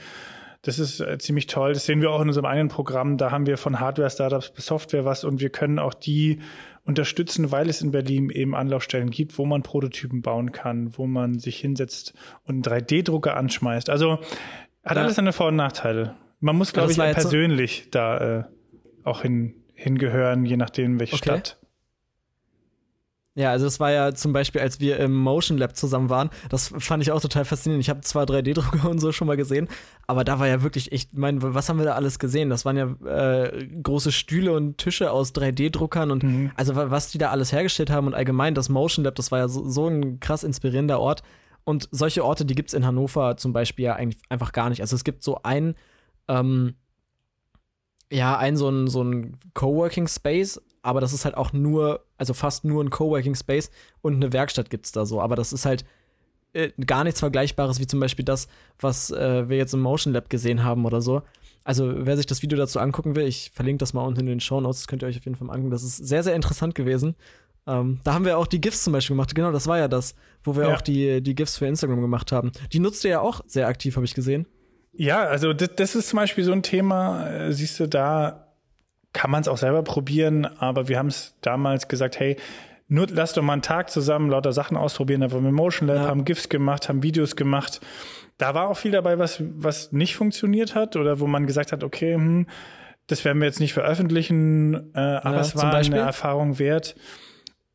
[0.62, 1.72] Das ist äh, ziemlich toll.
[1.72, 3.16] Das sehen wir auch in unserem eigenen Programm.
[3.16, 6.40] Da haben wir von Hardware-Startups bis Software was und wir können auch die
[6.84, 11.38] unterstützen, weil es in Berlin eben Anlaufstellen gibt, wo man Prototypen bauen kann, wo man
[11.38, 13.88] sich hinsetzt und einen 3D-Drucker anschmeißt.
[13.88, 14.18] Also
[14.84, 15.02] hat ja.
[15.02, 16.16] alles seine Vor- und Nachteile.
[16.40, 18.44] Man muss, glaube ich, persönlich so da äh,
[19.04, 21.24] auch hin, hingehören, je nachdem, welche okay.
[21.24, 21.59] Stadt.
[23.36, 26.72] Ja, also das war ja zum Beispiel, als wir im Motion Lab zusammen waren, das
[26.78, 27.82] fand ich auch total faszinierend.
[27.84, 29.68] Ich habe zwar 3D-Drucker und so schon mal gesehen,
[30.08, 32.50] aber da war ja wirklich echt, ich meine, was haben wir da alles gesehen?
[32.50, 36.50] Das waren ja äh, große Stühle und Tische aus 3D-Druckern und mhm.
[36.56, 39.48] also was die da alles hergestellt haben und allgemein das Motion Lab, das war ja
[39.48, 41.22] so, so ein krass inspirierender Ort.
[41.62, 44.80] Und solche Orte, die gibt es in Hannover zum Beispiel ja eigentlich einfach gar nicht.
[44.80, 45.76] Also es gibt so ein,
[46.26, 46.74] ähm,
[48.10, 52.34] ja, ein so ein, so ein Coworking Space, aber das ist halt auch nur, also
[52.34, 53.70] fast nur ein Coworking Space
[54.02, 55.20] und eine Werkstatt gibt es da so.
[55.20, 55.84] Aber das ist halt
[56.52, 60.28] äh, gar nichts Vergleichbares wie zum Beispiel das, was äh, wir jetzt im Motion Lab
[60.28, 61.22] gesehen haben oder so.
[61.62, 64.40] Also, wer sich das Video dazu angucken will, ich verlinke das mal unten in den
[64.40, 65.70] Show Notes, das könnt ihr euch auf jeden Fall mal angucken.
[65.70, 67.14] Das ist sehr, sehr interessant gewesen.
[67.66, 69.34] Ähm, da haben wir auch die GIFs zum Beispiel gemacht.
[69.34, 70.74] Genau, das war ja das, wo wir ja.
[70.74, 72.50] auch die, die GIFs für Instagram gemacht haben.
[72.72, 74.46] Die nutzt ihr ja auch sehr aktiv, habe ich gesehen.
[74.92, 78.46] Ja, also das, das, ist zum Beispiel so ein Thema, äh, siehst du, da
[79.12, 82.36] kann man es auch selber probieren, aber wir haben es damals gesagt, hey,
[82.88, 85.20] nur lass doch mal einen Tag zusammen lauter Sachen ausprobieren.
[85.20, 86.08] Da waren wir Motion Lab, ja.
[86.08, 87.80] haben GIFs gemacht, haben Videos gemacht.
[88.36, 91.84] Da war auch viel dabei, was, was nicht funktioniert hat oder wo man gesagt hat,
[91.84, 92.46] okay, hm,
[93.06, 96.96] das werden wir jetzt nicht veröffentlichen, äh, aber ja, es war eine Erfahrung wert.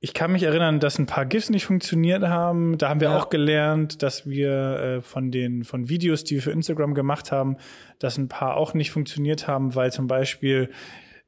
[0.06, 2.78] Ich kann mich erinnern, dass ein paar GIFs nicht funktioniert haben.
[2.78, 3.18] Da haben wir ja.
[3.18, 7.58] auch gelernt, dass wir äh, von den von Videos, die wir für Instagram gemacht haben,
[7.98, 10.70] dass ein paar auch nicht funktioniert haben, weil zum Beispiel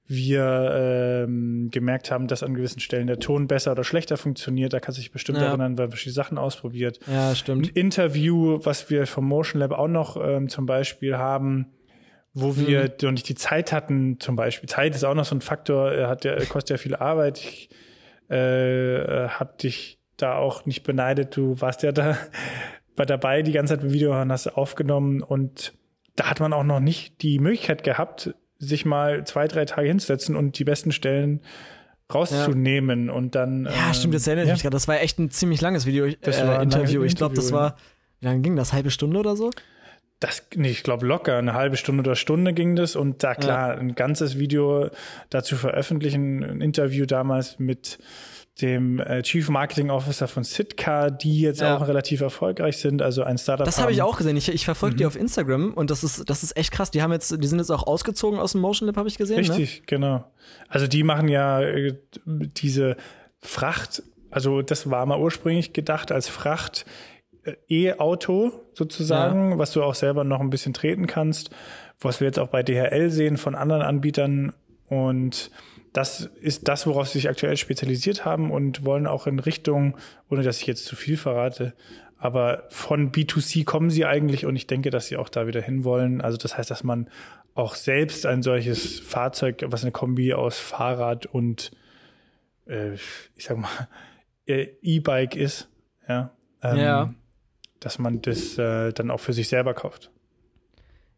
[0.06, 4.74] wir ähm, gemerkt haben, dass an gewissen Stellen der Ton besser oder schlechter funktioniert.
[4.74, 5.46] Da kannst du dich bestimmt ja.
[5.46, 7.00] erinnern, weil wir die Sachen ausprobiert.
[7.08, 7.70] Ja, stimmt.
[7.70, 11.66] Ein Interview, was wir vom Motion Lab auch noch ähm, zum Beispiel haben,
[12.36, 13.14] wo wir mhm.
[13.14, 14.70] nicht die Zeit hatten, zum Beispiel.
[14.70, 17.40] Zeit ist auch noch so ein Faktor, er hat ja, kostet ja viel Arbeit.
[17.40, 17.70] Ich
[18.30, 21.36] äh, hab dich da auch nicht beneidet.
[21.36, 22.18] Du warst ja da
[22.96, 25.74] war dabei die ganze Zeit im Video und hast aufgenommen und
[26.16, 30.36] da hat man auch noch nicht die Möglichkeit gehabt, sich mal zwei, drei Tage hinzusetzen
[30.36, 31.42] und die besten Stellen
[32.12, 33.14] rauszunehmen ja.
[33.14, 33.66] und dann.
[33.66, 34.54] Ja, ähm, stimmt, das erinnert ja.
[34.54, 34.74] mich gerade.
[34.74, 37.04] Das war echt ein ziemlich langes Video, äh, Interview.
[37.04, 37.76] Ich glaube, das war,
[38.20, 38.74] wie lange ging das?
[38.74, 39.52] Halbe Stunde oder so?
[40.20, 43.76] Das, nee, ich glaube locker, eine halbe Stunde oder Stunde ging das und da klar,
[43.76, 43.80] ja.
[43.80, 44.90] ein ganzes Video
[45.30, 48.00] dazu veröffentlichen, ein Interview damals mit
[48.62, 51.78] dem äh, Chief Marketing Officer von Sitka, die jetzt ja.
[51.78, 53.66] auch relativ erfolgreich sind, also ein Startup.
[53.66, 54.36] Das habe ich auch gesehen.
[54.36, 54.98] Ich, ich verfolge mhm.
[54.98, 56.90] die auf Instagram und das ist, das ist echt krass.
[56.92, 59.42] Die haben jetzt, die sind jetzt auch ausgezogen aus dem Motion Lab, habe ich gesehen.
[59.42, 59.50] Ne?
[59.50, 59.86] Richtig, ne?
[59.86, 60.32] genau.
[60.68, 62.98] Also die machen ja äh, diese
[63.40, 64.02] Fracht,
[64.32, 66.86] also das war mal ursprünglich gedacht als Fracht
[67.70, 69.58] E-Auto sozusagen, ja.
[69.58, 71.50] was du auch selber noch ein bisschen treten kannst,
[72.00, 74.54] was wir jetzt auch bei DHL sehen von anderen Anbietern
[74.88, 75.52] und
[75.94, 79.98] das ist das, worauf sie sich aktuell spezialisiert haben und wollen auch in Richtung,
[80.30, 81.74] ohne dass ich jetzt zu viel verrate,
[82.18, 86.22] aber von B2C kommen sie eigentlich und ich denke, dass sie auch da wieder hinwollen.
[86.22, 87.10] Also das heißt, dass man
[87.54, 91.72] auch selbst ein solches Fahrzeug, was eine Kombi aus Fahrrad und
[92.68, 93.70] äh, ich sag mal
[94.48, 95.70] E-Bike ist,
[96.08, 96.32] ja,
[96.62, 97.14] ähm, ja,
[97.80, 100.12] dass man das äh, dann auch für sich selber kauft.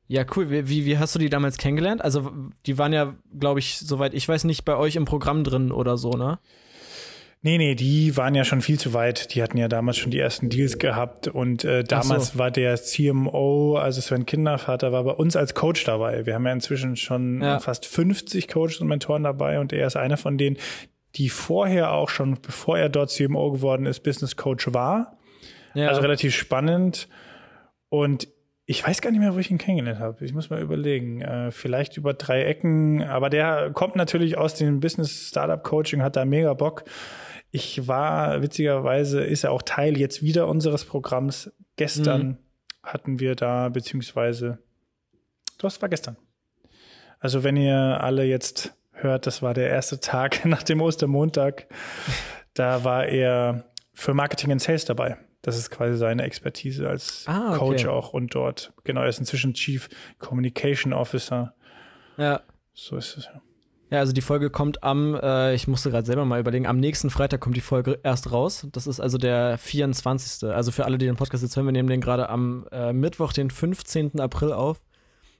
[0.08, 0.50] Ja, cool.
[0.50, 2.04] Wie, wie hast du die damals kennengelernt?
[2.04, 2.32] Also,
[2.65, 5.98] die waren ja, glaube ich, soweit ich weiß, nicht bei euch im Programm drin oder
[5.98, 6.39] so, ne?
[7.41, 9.34] Nee, nee, die waren ja schon viel zu weit.
[9.34, 12.39] Die hatten ja damals schon die ersten Deals gehabt und äh, damals so.
[12.39, 16.26] war der CMO, also Sven Kindervater, war bei uns als Coach dabei.
[16.26, 17.60] Wir haben ja inzwischen schon ja.
[17.60, 20.58] fast 50 Coaches und Mentoren dabei und er ist einer von denen,
[21.15, 25.17] die vorher auch schon, bevor er dort CMO geworden ist, Business Coach war.
[25.74, 25.90] Ja.
[25.90, 27.08] Also relativ spannend.
[27.90, 28.28] Und
[28.66, 30.24] ich weiß gar nicht mehr, wo ich ihn kennengelernt habe.
[30.24, 31.22] Ich muss mal überlegen.
[31.22, 33.02] Äh, vielleicht über drei Ecken.
[33.04, 36.84] Aber der kommt natürlich aus dem Business Startup Coaching, hat da mega Bock.
[37.50, 41.52] Ich war, witzigerweise, ist er auch Teil jetzt wieder unseres Programms.
[41.78, 42.38] Gestern mhm.
[42.84, 44.60] hatten wir da, beziehungsweise,
[45.58, 46.18] das war gestern.
[47.20, 51.67] Also wenn ihr alle jetzt hört, das war der erste Tag nach dem Ostermontag.
[52.54, 55.17] Da war er für Marketing und Sales dabei.
[55.42, 57.60] Das ist quasi seine Expertise als ah, okay.
[57.60, 58.73] Coach auch und dort.
[58.83, 59.87] Genau, er ist inzwischen Chief
[60.17, 61.54] Communication Officer.
[62.17, 62.42] Ja.
[62.73, 63.42] So ist es ja.
[63.92, 67.10] Ja, also die Folge kommt am, äh, ich musste gerade selber mal überlegen, am nächsten
[67.10, 68.67] Freitag kommt die Folge erst raus.
[68.71, 70.48] Das ist also der 24.
[70.50, 73.33] Also für alle, die den Podcast jetzt hören, wir nehmen den gerade am äh, Mittwoch,
[73.33, 74.19] den 15.
[74.19, 74.79] April auf.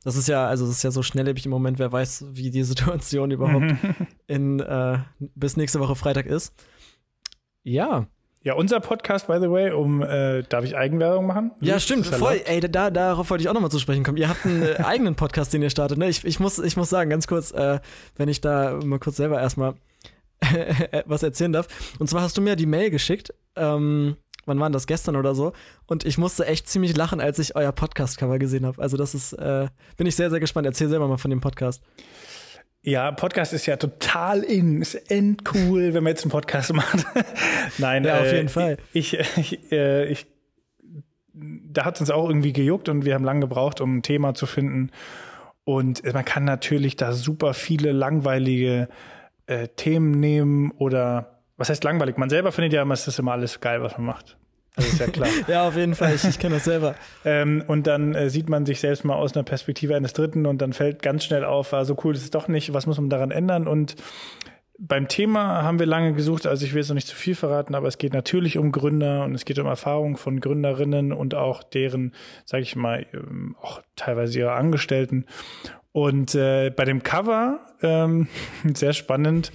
[0.04, 2.64] Das ist ja, also das ist ja so schnelllebig im Moment, wer weiß, wie die
[2.64, 3.76] Situation überhaupt
[4.28, 6.56] in, äh, bis nächste Woche Freitag ist.
[7.62, 8.08] Ja,
[8.50, 11.52] Ja, unser Podcast, by the way, um, äh, darf ich Eigenwerbung machen?
[11.62, 12.42] Ja, stimmt, voll.
[12.46, 14.18] Ey, da, darauf wollte ich auch nochmal zu sprechen kommen.
[14.18, 16.10] Ihr habt einen äh, eigenen Podcast, den ihr startet, ne?
[16.10, 17.80] Ich, ich, muss, ich muss sagen, ganz kurz, äh,
[18.16, 19.76] wenn ich da mal kurz selber erstmal
[21.06, 21.68] was erzählen darf.
[22.00, 24.16] Und zwar hast du mir die Mail geschickt, ähm,
[24.48, 25.54] wann war das, gestern oder so?
[25.86, 28.82] Und ich musste echt ziemlich lachen, als ich euer Podcast-Cover gesehen habe.
[28.82, 30.66] Also das ist, äh, bin ich sehr, sehr gespannt.
[30.66, 31.84] Erzähl selber mal von dem Podcast.
[32.82, 37.06] Ja, Podcast ist ja total in, ist endcool, wenn man jetzt einen Podcast macht.
[37.78, 38.78] Nein, ja, auf äh, jeden Fall.
[38.94, 40.28] Ich, ich, äh, ich,
[41.34, 44.34] da hat es uns auch irgendwie gejuckt und wir haben lange gebraucht, um ein Thema
[44.34, 44.92] zu finden.
[45.66, 48.88] Und man kann natürlich da super viele langweilige
[49.46, 52.18] äh, Themen nehmen oder was heißt langweilig?
[52.18, 54.38] Man selber findet ja immer, es ist immer alles geil, was man macht.
[54.80, 55.30] Das ist ja klar.
[55.48, 56.16] ja, auf jeden Fall.
[56.16, 56.96] Ich, ich kenne das selber.
[57.26, 60.62] ähm, und dann äh, sieht man sich selbst mal aus einer Perspektive eines Dritten und
[60.62, 63.10] dann fällt ganz schnell auf, war so cool ist es doch nicht, was muss man
[63.10, 63.68] daran ändern?
[63.68, 63.96] Und
[64.80, 67.76] beim Thema haben wir lange gesucht, also ich will jetzt noch nicht zu viel verraten,
[67.76, 71.64] aber es geht natürlich um Gründer und es geht um Erfahrungen von Gründerinnen und auch
[71.64, 72.14] deren,
[72.46, 75.26] sage ich mal, ähm, auch teilweise ihre Angestellten.
[75.92, 78.28] Und äh, bei dem Cover, ähm,
[78.74, 79.52] sehr spannend,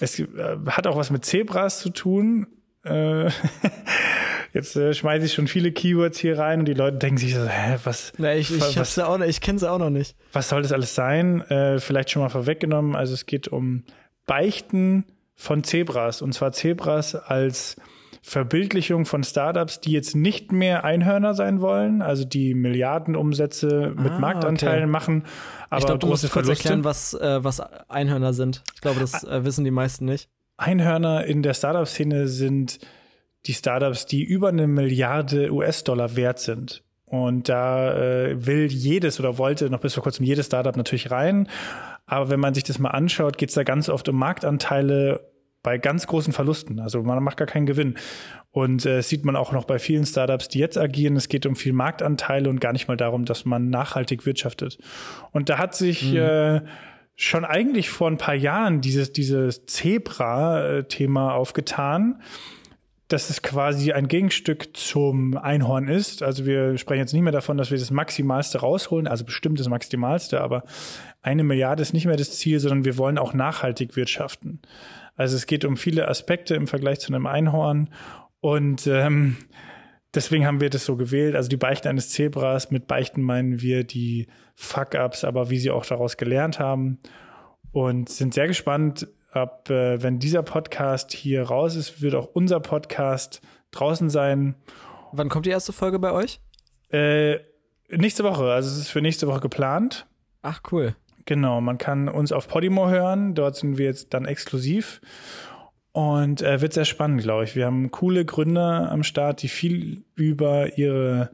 [0.00, 0.26] es äh,
[0.68, 2.46] hat auch was mit Zebras zu tun.
[2.84, 3.26] Äh,
[4.52, 7.44] Jetzt äh, schmeiße ich schon viele Keywords hier rein und die Leute denken sich so,
[7.46, 8.12] hä, was?
[8.18, 10.14] Na, ich, ich, was, auch, ich kenne sie auch noch nicht.
[10.32, 11.40] Was soll das alles sein?
[11.42, 12.94] Äh, vielleicht schon mal vorweggenommen.
[12.94, 13.84] Also es geht um
[14.26, 16.20] Beichten von Zebras.
[16.20, 17.76] Und zwar Zebras als
[18.22, 24.18] Verbildlichung von Startups, die jetzt nicht mehr Einhörner sein wollen, also die Milliardenumsätze mit ah,
[24.20, 24.90] Marktanteilen okay.
[24.92, 25.24] machen,
[25.70, 26.68] aber ich glaub, du musst kurz Verluste.
[26.68, 28.62] erklären, was, äh, was Einhörner sind.
[28.76, 30.28] Ich glaube, das äh, wissen die meisten nicht.
[30.56, 32.78] Einhörner in der Startup-Szene sind
[33.46, 36.82] die Startups, die über eine Milliarde US-Dollar wert sind.
[37.04, 41.48] Und da äh, will jedes oder wollte noch bis vor kurzem jedes Startup natürlich rein.
[42.06, 45.20] Aber wenn man sich das mal anschaut, geht es da ganz oft um Marktanteile
[45.62, 46.80] bei ganz großen Verlusten.
[46.80, 47.96] Also man macht gar keinen Gewinn.
[48.50, 51.16] Und äh, sieht man auch noch bei vielen Startups, die jetzt agieren.
[51.16, 54.78] Es geht um viel Marktanteile und gar nicht mal darum, dass man nachhaltig wirtschaftet.
[55.30, 56.16] Und da hat sich mhm.
[56.16, 56.60] äh,
[57.14, 62.20] schon eigentlich vor ein paar Jahren dieses, dieses Zebra-Thema aufgetan
[63.12, 66.22] dass es quasi ein Gegenstück zum Einhorn ist.
[66.22, 69.68] Also wir sprechen jetzt nicht mehr davon, dass wir das Maximalste rausholen, also bestimmt das
[69.68, 70.64] Maximalste, aber
[71.20, 74.60] eine Milliarde ist nicht mehr das Ziel, sondern wir wollen auch nachhaltig wirtschaften.
[75.14, 77.90] Also es geht um viele Aspekte im Vergleich zu einem Einhorn
[78.40, 79.36] und ähm,
[80.14, 81.36] deswegen haben wir das so gewählt.
[81.36, 85.84] Also die Beichten eines Zebras, mit Beichten meinen wir die Fuck-ups, aber wie sie auch
[85.84, 86.98] daraus gelernt haben
[87.72, 92.60] und sind sehr gespannt, ab, äh, wenn dieser Podcast hier raus ist, wird auch unser
[92.60, 94.54] Podcast draußen sein.
[95.12, 96.40] Wann kommt die erste Folge bei euch?
[96.90, 97.38] Äh,
[97.88, 100.06] nächste Woche, also es ist für nächste Woche geplant.
[100.42, 100.94] Ach, cool.
[101.24, 105.00] Genau, man kann uns auf Podimo hören, dort sind wir jetzt dann exklusiv.
[105.94, 107.54] Und äh, wird sehr spannend, glaube ich.
[107.54, 111.30] Wir haben coole Gründer am Start, die viel über ihre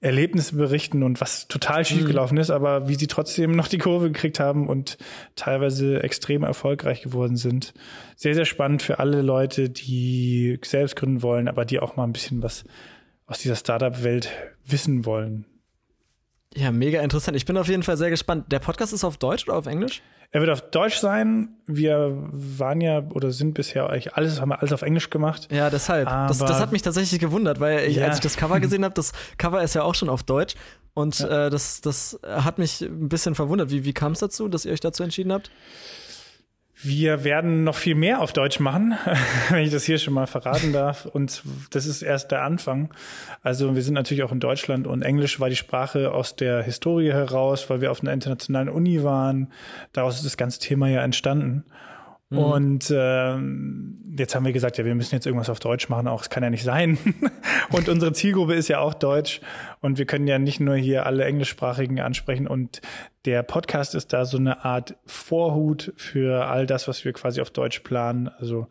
[0.00, 2.40] Erlebnisse berichten und was total schiefgelaufen mhm.
[2.40, 4.98] ist, aber wie sie trotzdem noch die Kurve gekriegt haben und
[5.36, 7.72] teilweise extrem erfolgreich geworden sind.
[8.16, 12.12] Sehr, sehr spannend für alle Leute, die selbst gründen wollen, aber die auch mal ein
[12.12, 12.64] bisschen was
[13.26, 14.28] aus dieser Startup-Welt
[14.66, 15.44] wissen wollen.
[16.54, 17.36] Ja, mega interessant.
[17.36, 18.50] Ich bin auf jeden Fall sehr gespannt.
[18.50, 20.02] Der Podcast ist auf Deutsch oder auf Englisch?
[20.32, 21.56] Er wird auf Deutsch sein.
[21.66, 25.48] Wir waren ja oder sind bisher eigentlich alles, haben wir alles auf Englisch gemacht.
[25.50, 26.08] Ja, deshalb.
[26.08, 28.06] Das, das, hat mich tatsächlich gewundert, weil ich, ja.
[28.06, 30.54] als ich das Cover gesehen habe, das Cover ist ja auch schon auf Deutsch.
[30.94, 31.46] Und ja.
[31.46, 33.70] äh, das, das hat mich ein bisschen verwundert.
[33.70, 35.50] Wie, wie kam es dazu, dass ihr euch dazu entschieden habt?
[36.82, 38.96] Wir werden noch viel mehr auf Deutsch machen,
[39.50, 41.04] wenn ich das hier schon mal verraten darf.
[41.04, 42.88] Und das ist erst der Anfang.
[43.42, 47.12] Also wir sind natürlich auch in Deutschland und Englisch war die Sprache aus der Historie
[47.12, 49.48] heraus, weil wir auf einer internationalen Uni waren.
[49.92, 51.64] Daraus ist das ganze Thema ja entstanden.
[52.30, 52.38] Mhm.
[52.38, 56.22] Und ähm, jetzt haben wir gesagt, ja, wir müssen jetzt irgendwas auf Deutsch machen, auch
[56.22, 56.96] es kann ja nicht sein.
[57.70, 59.40] und unsere Zielgruppe ist ja auch Deutsch
[59.80, 62.80] und wir können ja nicht nur hier alle Englischsprachigen ansprechen und
[63.24, 67.50] der Podcast ist da so eine Art Vorhut für all das, was wir quasi auf
[67.50, 68.28] Deutsch planen.
[68.38, 68.68] Also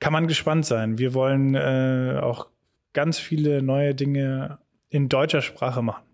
[0.00, 0.98] kann man gespannt sein.
[0.98, 2.48] Wir wollen äh, auch
[2.92, 4.58] ganz viele neue Dinge
[4.90, 6.07] in deutscher Sprache machen.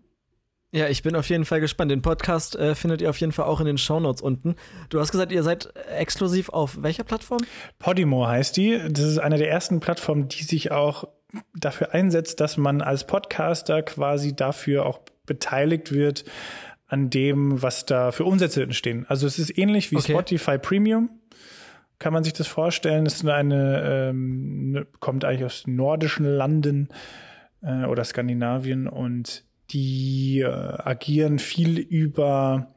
[0.75, 1.89] Ja, ich bin auf jeden Fall gespannt.
[1.89, 4.55] Den Podcast äh, findet ihr auf jeden Fall auch in den Shownotes unten.
[4.89, 7.39] Du hast gesagt, ihr seid exklusiv auf welcher Plattform?
[7.79, 8.81] Podimo heißt die.
[8.89, 11.07] Das ist eine der ersten Plattformen, die sich auch
[11.55, 16.25] dafür einsetzt, dass man als Podcaster quasi dafür auch beteiligt wird
[16.87, 19.05] an dem, was da für Umsätze entstehen.
[19.07, 20.11] Also es ist ähnlich wie okay.
[20.11, 21.09] Spotify Premium.
[21.99, 23.05] Kann man sich das vorstellen?
[23.05, 26.89] Es ist eine, ähm, ne, kommt eigentlich aus nordischen Landen
[27.61, 32.67] äh, oder Skandinavien und die äh, agieren viel über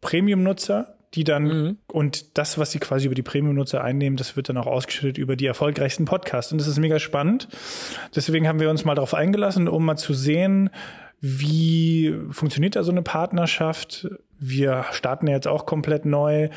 [0.00, 1.76] Premium-Nutzer, die dann mhm.
[1.88, 5.36] und das, was sie quasi über die Premium-Nutzer einnehmen, das wird dann auch ausgeschüttet über
[5.36, 6.52] die erfolgreichsten Podcasts.
[6.52, 7.48] Und das ist mega spannend.
[8.14, 10.70] Deswegen haben wir uns mal darauf eingelassen, um mal zu sehen,
[11.20, 14.08] wie funktioniert da so eine Partnerschaft.
[14.38, 16.48] Wir starten ja jetzt auch komplett neu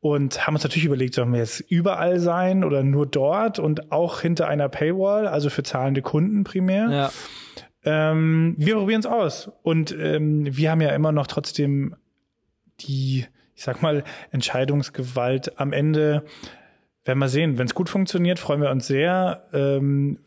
[0.00, 4.20] und haben uns natürlich überlegt, sollen wir jetzt überall sein oder nur dort und auch
[4.20, 6.90] hinter einer Paywall, also für zahlende Kunden primär.
[6.90, 7.12] Ja.
[7.84, 9.50] Ähm, wir probieren es aus.
[9.62, 11.96] Und ähm, wir haben ja immer noch trotzdem
[12.80, 16.24] die, ich sag mal, Entscheidungsgewalt am Ende.
[17.04, 17.58] Werden wir sehen.
[17.58, 19.48] Wenn es gut funktioniert, freuen wir uns sehr.
[19.52, 20.18] Ähm,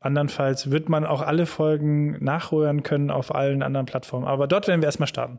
[0.00, 4.26] andernfalls wird man auch alle Folgen nachhören können auf allen anderen Plattformen.
[4.26, 5.38] Aber dort werden wir erstmal starten.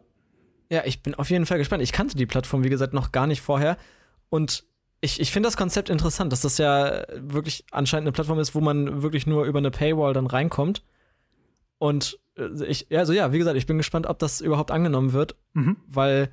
[0.69, 1.83] Ja, ich bin auf jeden Fall gespannt.
[1.83, 3.77] Ich kannte die Plattform, wie gesagt, noch gar nicht vorher.
[4.29, 4.63] Und
[5.01, 8.61] ich, ich finde das Konzept interessant, dass das ja wirklich anscheinend eine Plattform ist, wo
[8.61, 10.83] man wirklich nur über eine Paywall dann reinkommt.
[11.79, 15.35] Und äh, ich, also ja, wie gesagt, ich bin gespannt, ob das überhaupt angenommen wird,
[15.53, 15.77] mhm.
[15.87, 16.29] weil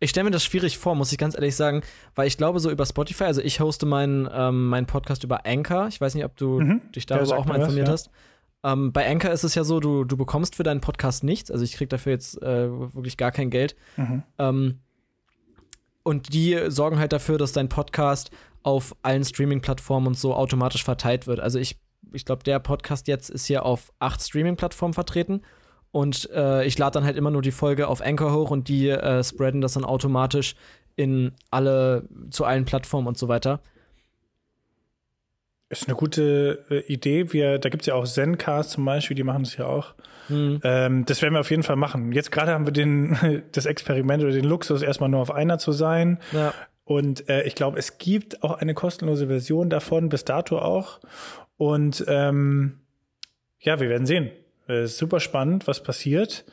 [0.00, 1.82] ich stelle mir das schwierig vor, muss ich ganz ehrlich sagen,
[2.14, 5.88] weil ich glaube, so über Spotify, also ich hoste meinen ähm, mein Podcast über Anchor.
[5.88, 6.82] Ich weiß nicht, ob du mhm.
[6.94, 8.10] dich darüber auch mal informiert was, ja.
[8.10, 8.72] hast.
[8.72, 11.50] Ähm, bei Anchor ist es ja so, du, du bekommst für deinen Podcast nichts.
[11.50, 13.76] Also ich kriege dafür jetzt äh, wirklich gar kein Geld.
[13.96, 14.22] Mhm.
[14.38, 14.80] Ähm,
[16.02, 18.30] und die sorgen halt dafür, dass dein Podcast
[18.62, 21.40] auf allen Streaming-Plattformen und so automatisch verteilt wird.
[21.40, 21.78] Also ich
[22.12, 25.42] ich glaube, der Podcast jetzt ist hier auf acht Streaming-Plattformen vertreten.
[25.90, 28.88] Und äh, ich lade dann halt immer nur die Folge auf Anchor hoch und die
[28.88, 30.56] äh, spreaden das dann automatisch
[30.96, 33.60] in alle, zu allen Plattformen und so weiter.
[35.68, 37.32] Ist eine gute äh, Idee.
[37.32, 39.94] Wir, da gibt es ja auch Zencast zum Beispiel, die machen das ja auch.
[40.28, 40.60] Mhm.
[40.62, 42.12] Ähm, das werden wir auf jeden Fall machen.
[42.12, 45.72] Jetzt gerade haben wir den, das Experiment oder den Luxus, erstmal nur auf einer zu
[45.72, 46.18] sein.
[46.32, 46.52] Ja.
[46.84, 51.00] Und äh, ich glaube, es gibt auch eine kostenlose Version davon, bis dato auch.
[51.56, 52.80] Und ähm,
[53.60, 54.30] ja, wir werden sehen.
[54.66, 56.44] Äh, super spannend, was passiert,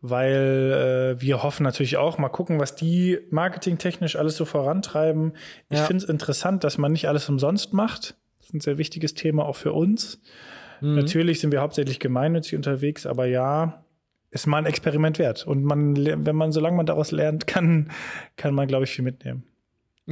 [0.00, 5.32] weil äh, wir hoffen natürlich auch, mal gucken, was die marketingtechnisch alles so vorantreiben.
[5.68, 5.84] Ich ja.
[5.84, 8.16] finde es interessant, dass man nicht alles umsonst macht.
[8.38, 10.20] Das ist ein sehr wichtiges Thema auch für uns.
[10.80, 10.96] Mhm.
[10.96, 13.84] Natürlich sind wir hauptsächlich gemeinnützig unterwegs, aber ja,
[14.30, 15.46] ist mal ein Experiment wert.
[15.46, 17.90] Und man, wenn man, solange man daraus lernt, kann,
[18.36, 19.44] kann man, glaube ich, viel mitnehmen.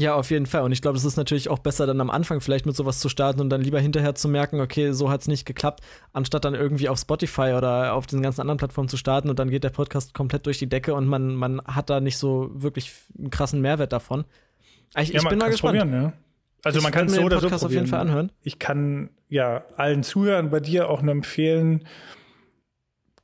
[0.00, 0.62] Ja, auf jeden Fall.
[0.62, 3.08] Und ich glaube, es ist natürlich auch besser, dann am Anfang vielleicht mit sowas zu
[3.08, 5.80] starten und dann lieber hinterher zu merken, okay, so hat es nicht geklappt,
[6.12, 9.50] anstatt dann irgendwie auf Spotify oder auf diesen ganzen anderen Plattformen zu starten und dann
[9.50, 12.92] geht der Podcast komplett durch die Decke und man, man hat da nicht so wirklich
[13.18, 14.24] einen krassen Mehrwert davon.
[14.96, 15.76] Ich, ja, ich bin mal gespannt.
[15.76, 16.12] Ja.
[16.62, 18.30] Also ich man kann es so oder so auf jeden Fall anhören.
[18.42, 21.88] Ich kann ja allen Zuhörern bei dir auch nur empfehlen,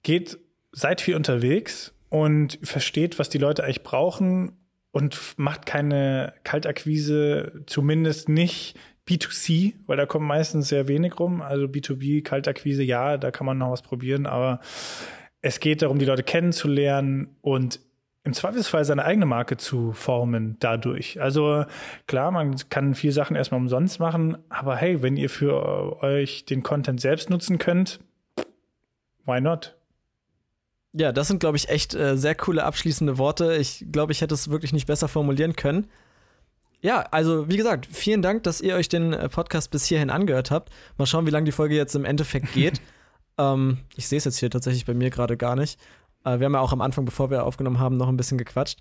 [0.02, 0.38] geht,
[0.72, 4.56] seid viel unterwegs und versteht, was die Leute eigentlich brauchen
[4.94, 8.78] und macht keine Kaltakquise, zumindest nicht
[9.08, 11.42] B2C, weil da kommt meistens sehr wenig rum.
[11.42, 14.60] Also B2B, Kaltakquise, ja, da kann man noch was probieren, aber
[15.42, 17.80] es geht darum, die Leute kennenzulernen und
[18.22, 21.20] im Zweifelsfall seine eigene Marke zu formen dadurch.
[21.20, 21.64] Also
[22.06, 26.62] klar, man kann viele Sachen erstmal umsonst machen, aber hey, wenn ihr für euch den
[26.62, 27.98] Content selbst nutzen könnt,
[29.26, 29.74] why not?
[30.96, 33.56] Ja, das sind, glaube ich, echt äh, sehr coole abschließende Worte.
[33.56, 35.88] Ich glaube, ich hätte es wirklich nicht besser formulieren können.
[36.82, 40.52] Ja, also wie gesagt, vielen Dank, dass ihr euch den äh, Podcast bis hierhin angehört
[40.52, 40.70] habt.
[40.96, 42.80] Mal schauen, wie lange die Folge jetzt im Endeffekt geht.
[43.38, 45.80] ähm, ich sehe es jetzt hier tatsächlich bei mir gerade gar nicht.
[46.24, 48.78] Äh, wir haben ja auch am Anfang, bevor wir aufgenommen haben, noch ein bisschen gequatscht.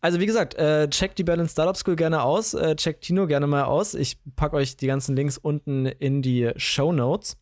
[0.00, 3.46] Also wie gesagt, äh, checkt die Balance Startup School gerne aus, äh, checkt Tino gerne
[3.46, 3.92] mal aus.
[3.92, 7.36] Ich packe euch die ganzen Links unten in die Show Notes.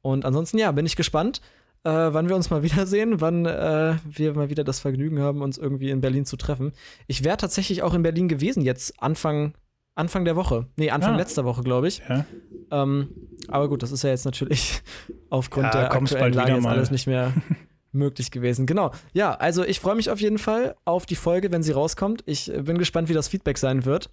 [0.00, 1.42] Und ansonsten, ja, bin ich gespannt
[1.84, 5.58] äh, wann wir uns mal wiedersehen, wann äh, wir mal wieder das Vergnügen haben, uns
[5.58, 6.72] irgendwie in Berlin zu treffen.
[7.06, 9.54] Ich wäre tatsächlich auch in Berlin gewesen, jetzt Anfang,
[9.94, 10.66] Anfang der Woche.
[10.76, 11.18] Nee, Anfang ah.
[11.18, 12.02] letzter Woche, glaube ich.
[12.08, 12.24] Ja.
[12.70, 13.08] Ähm,
[13.48, 14.82] aber gut, das ist ja jetzt natürlich
[15.30, 17.32] aufgrund ja, der aktuellen Lage jetzt alles nicht mehr
[17.92, 18.66] möglich gewesen.
[18.66, 18.92] Genau.
[19.12, 22.22] Ja, also ich freue mich auf jeden Fall auf die Folge, wenn sie rauskommt.
[22.26, 24.10] Ich bin gespannt, wie das Feedback sein wird.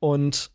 [0.00, 0.50] Und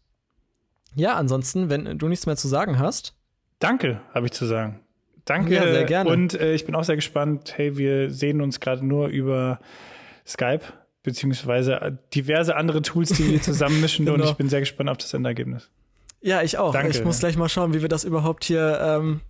[0.96, 3.16] ja, ansonsten, wenn du nichts mehr zu sagen hast.
[3.60, 4.82] Danke, habe ich zu sagen.
[5.30, 5.54] Danke.
[5.54, 6.10] Ja, sehr gerne.
[6.10, 7.54] Und äh, ich bin auch sehr gespannt.
[7.56, 9.60] Hey, wir sehen uns gerade nur über
[10.26, 10.62] Skype
[11.04, 14.06] beziehungsweise diverse andere Tools, die wir zusammenmischen.
[14.08, 14.18] genau.
[14.18, 15.70] Und ich bin sehr gespannt auf das Endergebnis.
[16.22, 16.74] Ja, ich auch.
[16.74, 16.90] Danke.
[16.90, 19.22] Ich muss gleich mal schauen, wie wir das überhaupt hier ähm,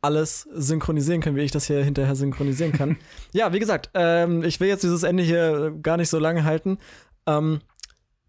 [0.00, 2.96] alles synchronisieren können, wie ich das hier hinterher synchronisieren kann.
[3.32, 6.78] ja, wie gesagt, ähm, ich will jetzt dieses Ende hier gar nicht so lange halten.
[7.26, 7.62] Ähm,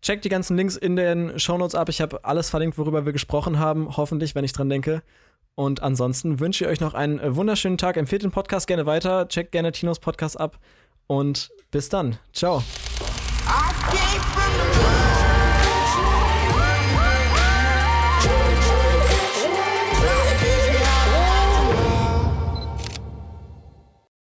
[0.01, 1.89] checkt die ganzen Links in den Shownotes ab.
[1.89, 3.97] Ich habe alles verlinkt, worüber wir gesprochen haben.
[3.97, 5.03] Hoffentlich, wenn ich dran denke.
[5.55, 7.97] Und ansonsten wünsche ich euch noch einen äh, wunderschönen Tag.
[7.97, 9.27] Empfehlt den Podcast gerne weiter.
[9.27, 10.57] Checkt gerne Tinos Podcast ab.
[11.07, 12.17] Und bis dann.
[12.33, 12.63] Ciao.